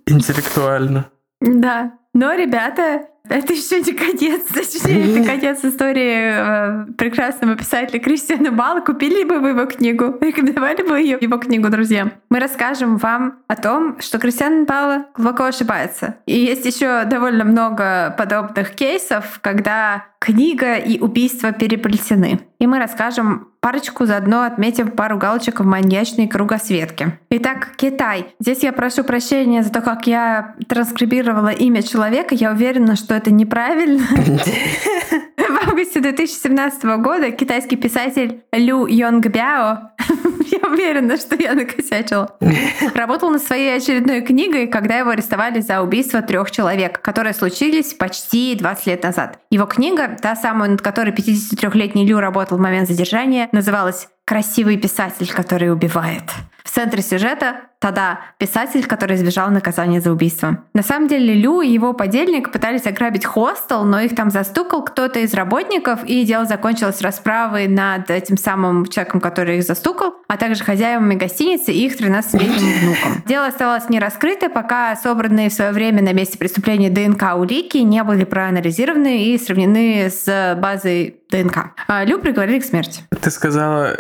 [0.06, 1.06] Интеллектуально.
[1.40, 1.94] Да.
[2.14, 8.82] Но, ребята, это еще не конец, точнее, это конец истории э, прекрасного писателя Кристиана Бала.
[8.82, 12.12] Купили бы вы его книгу, рекомендовали бы ее, его книгу друзьям.
[12.30, 16.16] Мы расскажем вам о том, что Кристиан Бала глубоко ошибается.
[16.26, 22.42] И есть еще довольно много подобных кейсов, когда книга и убийство переплетены.
[22.60, 27.20] И мы расскажем парочку, заодно отметим пару галочек в маньячной кругосветке.
[27.30, 28.28] Итак, Китай.
[28.40, 32.34] Здесь я прошу прощения за то, как я транскрибировала имя человека.
[32.36, 34.04] Я уверена, что это неправильно.
[35.48, 39.92] В августе 2017 года китайский писатель Лю Йонг Бяо,
[40.52, 42.36] я уверена, что я накосячила,
[42.96, 48.56] работал над своей очередной книгой, когда его арестовали за убийство трех человек, которые случились почти
[48.56, 49.40] 20 лет назад.
[49.50, 55.32] Его книга, та самая, над которой 53-летний Лю работал в момент задержания, называлась «Красивый писатель,
[55.32, 56.24] который убивает».
[56.66, 60.64] В центре сюжета Тада, писатель, который избежал наказания за убийство.
[60.74, 65.20] На самом деле Лю и его подельник пытались ограбить хостел, но их там застукал кто-то
[65.20, 70.64] из работников, и дело закончилось расправой над этим самым человеком, который их застукал, а также
[70.64, 73.24] хозяевами гостиницы и их 13-летним внуком.
[73.28, 78.04] Дело оставалось не раскрыто, пока собранные в свое время на месте преступления ДНК улики не
[78.04, 81.72] были проанализированы и сравнены с базой ДНК.
[81.88, 83.04] А Лю приговорили к смерти.
[83.22, 83.96] Ты сказала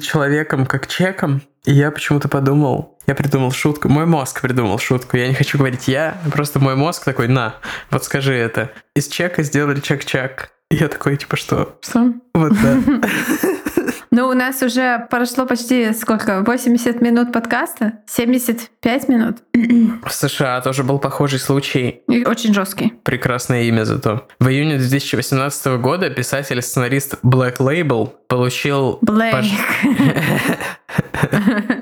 [0.00, 1.40] человеком как чеком?
[1.64, 5.88] И я почему-то подумал, я придумал шутку, мой мозг придумал шутку, я не хочу говорить
[5.88, 7.56] я, просто мой мозг такой, на,
[7.90, 8.70] вот скажи это.
[8.94, 10.50] Из чека сделали чек-чак.
[10.70, 11.78] И я такой, типа, что?
[11.82, 12.12] Что?
[12.34, 12.78] Вот да.
[14.14, 16.42] Ну, у нас уже прошло почти сколько?
[16.42, 17.94] 80 минут подкаста?
[18.06, 19.38] 75 минут?
[20.04, 22.02] В США тоже был похожий случай.
[22.08, 22.92] И очень жесткий.
[23.04, 24.28] Прекрасное имя зато.
[24.38, 28.98] В июне 2018 года писатель и сценарист Black Label получил...
[29.00, 29.46] Black.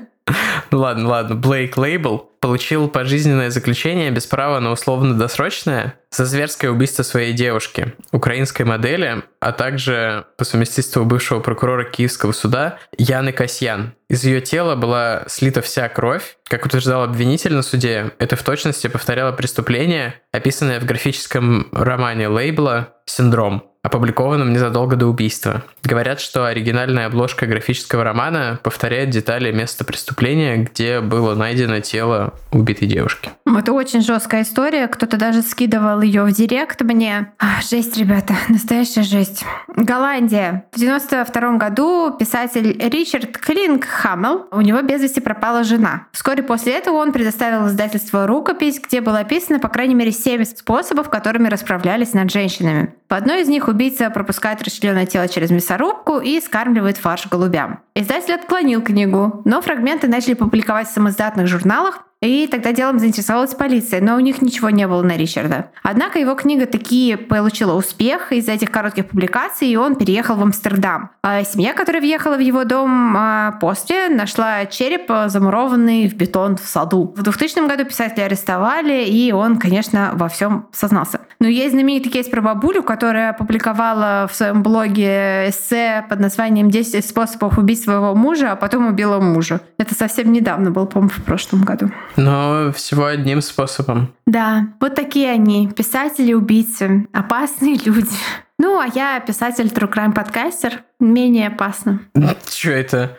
[0.71, 1.35] Ну ладно, ладно.
[1.35, 8.63] Блейк Лейбл получил пожизненное заключение без права на условно-досрочное за зверское убийство своей девушки, украинской
[8.63, 13.93] модели, а также по совместительству бывшего прокурора Киевского суда Яны Касьян.
[14.09, 16.37] Из ее тела была слита вся кровь.
[16.45, 22.95] Как утверждал обвинитель на суде, это в точности повторяло преступление, описанное в графическом романе Лейбла
[23.05, 23.70] «Синдром».
[23.83, 25.63] Опубликованном незадолго до убийства.
[25.83, 32.87] Говорят, что оригинальная обложка графического романа повторяет детали места преступления, где было найдено тело убитой
[32.87, 33.31] девушки.
[33.57, 34.87] Это очень жесткая история.
[34.87, 37.31] Кто-то даже скидывал ее в директ мне.
[37.39, 39.43] Ах, жесть, ребята, настоящая жесть.
[39.67, 40.65] Голландия.
[40.71, 46.07] В 92 году писатель Ричард Клинг Хаммел, у него без вести пропала жена.
[46.11, 51.09] Вскоре после этого он предоставил издательству рукопись, где было описано по крайней мере 7 способов,
[51.09, 52.93] которыми расправлялись над женщинами.
[53.09, 57.79] В одной из них убийца пропускает расчлененное тело через мясорубку и скармливает фарш голубям.
[57.95, 63.99] Издатель отклонил книгу, но фрагменты начали публиковать в самоздатных журналах, и тогда делом заинтересовалась полиция,
[63.99, 65.71] но у них ничего не было на Ричарда.
[65.81, 71.09] Однако его книга таки получила успех из-за этих коротких публикаций, и он переехал в Амстердам.
[71.23, 76.67] А семья, которая въехала в его дом а, после, нашла череп, замурованный в бетон в
[76.67, 77.13] саду.
[77.17, 81.21] В 2000 году писателя арестовали, и он, конечно, во всем сознался.
[81.39, 87.01] Но есть знаменитый кейс про бабулю, которая опубликовала в своем блоге эссе под названием «10
[87.01, 89.59] способов убить своего мужа, а потом убила мужа».
[89.79, 91.89] Это совсем недавно был, по-моему, в прошлом году.
[92.17, 94.13] Но всего одним способом.
[94.25, 98.09] Да, вот такие они, писатели-убийцы, опасные люди.
[98.57, 102.01] Ну, а я писатель True Crime подкастер, менее опасно.
[102.47, 103.17] Что это?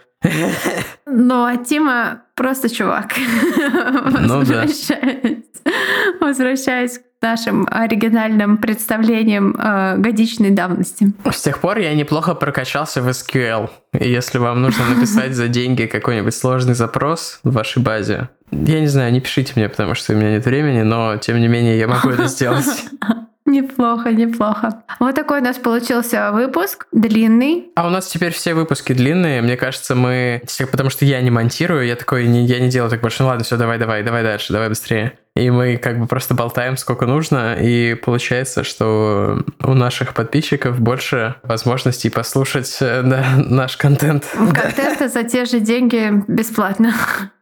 [1.07, 3.13] Но а Тима просто чувак.
[4.21, 4.67] Ну да.
[6.21, 11.13] Возвращаясь к нашим оригинальным представлениям э, годичной давности.
[11.31, 13.71] С тех пор я неплохо прокачался в SQL.
[13.99, 18.89] И если вам нужно написать за деньги какой-нибудь сложный запрос в вашей базе, я не
[18.89, 21.87] знаю, не пишите мне, потому что у меня нет времени, но тем не менее я
[21.89, 22.67] могу это сделать.
[23.53, 24.83] Неплохо, неплохо.
[24.99, 27.71] Вот такой у нас получился выпуск, длинный.
[27.77, 29.43] А у нас теперь все выпуски длинные.
[29.43, 30.43] Мне кажется, мы...
[30.71, 33.23] Потому что я не монтирую, я такой, не, я не делаю так больше.
[33.23, 35.19] Ну ладно, все, давай, давай, давай дальше, давай быстрее.
[35.37, 41.35] И мы как бы просто болтаем сколько нужно, и получается, что у наших подписчиков больше
[41.43, 44.25] возможностей послушать да, наш контент.
[44.35, 46.95] Контента за те же деньги бесплатно.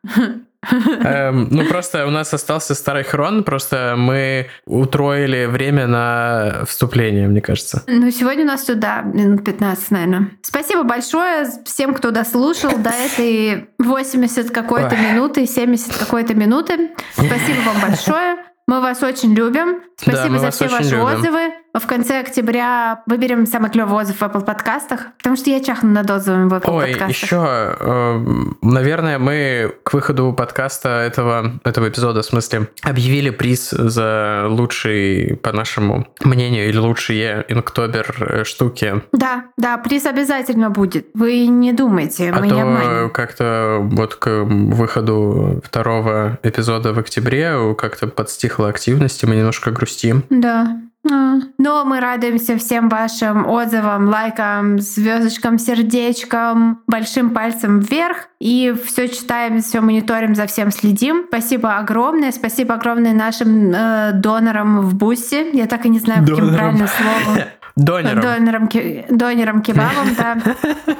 [0.70, 7.40] Эм, ну, просто у нас остался старый хрон, просто мы утроили время на вступление, мне
[7.40, 7.82] кажется.
[7.86, 10.30] Ну, сегодня у нас туда минут 15, наверное.
[10.42, 16.90] Спасибо большое всем, кто дослушал до этой 80 какой-то минуты, 70 какой-то минуты.
[17.14, 18.36] Спасибо вам большое.
[18.66, 19.82] Мы вас очень любим.
[19.96, 21.00] Спасибо да, за все ваши любим.
[21.00, 21.40] отзывы.
[21.72, 26.10] В конце октября выберем самый клевый отзыв в Apple подкастах, потому что я чахну над
[26.10, 27.22] отзывами в Apple Ой, подкастах.
[27.22, 28.24] еще, э,
[28.62, 35.52] наверное, мы к выходу подкаста этого, этого эпизода, в смысле, объявили приз за лучший, по
[35.52, 39.02] нашему мнению, или лучшие инктобер э, штуки.
[39.12, 41.06] Да, да, приз обязательно будет.
[41.14, 43.10] Вы не думайте, а мы то не обманем.
[43.10, 50.24] как-то вот к выходу второго эпизода в октябре как-то подстихла активность, и мы немножко грустим.
[50.30, 50.80] Да.
[51.08, 51.36] А.
[51.58, 58.28] Но мы радуемся всем вашим отзывам, лайкам, звездочкам, сердечкам, большим пальцем вверх.
[58.38, 61.24] И все читаем, все мониторим, за всем следим.
[61.28, 62.32] Спасибо огромное.
[62.32, 65.50] Спасибо огромное нашим э, донорам в Бусе.
[65.52, 67.44] Я так и не знаю, каким правильным словом.
[67.76, 68.20] Донером.
[68.20, 68.68] Донером,
[69.08, 70.36] донером кебабом, да.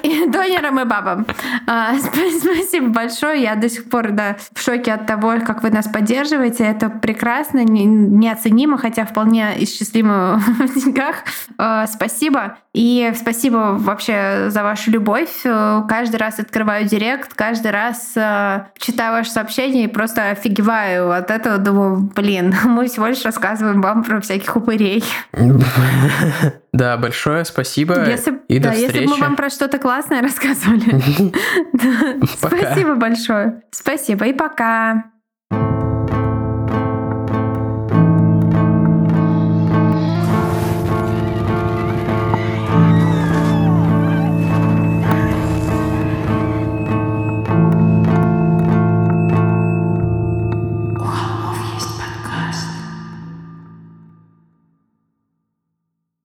[0.03, 1.27] И донером и бабам.
[1.67, 3.43] А, спасибо большое.
[3.43, 6.65] Я до сих пор да, в шоке от того, как вы нас поддерживаете.
[6.65, 11.17] Это прекрасно, не, неоценимо, хотя вполне исчислимо в деньгах.
[11.59, 12.59] А, спасибо.
[12.73, 15.43] И спасибо вообще за вашу любовь.
[15.43, 21.59] Каждый раз открываю директ, каждый раз э, читаю ваше сообщение и просто офигеваю от этого.
[21.59, 25.05] Думаю, блин, мы всего лишь рассказываем вам про всяких упырей.
[26.73, 28.05] Да, большое спасибо.
[28.09, 31.33] Если, и да, до если бы мы вам про что-то классное рассказывали.
[32.37, 33.63] Спасибо большое.
[33.71, 35.11] Спасибо и пока.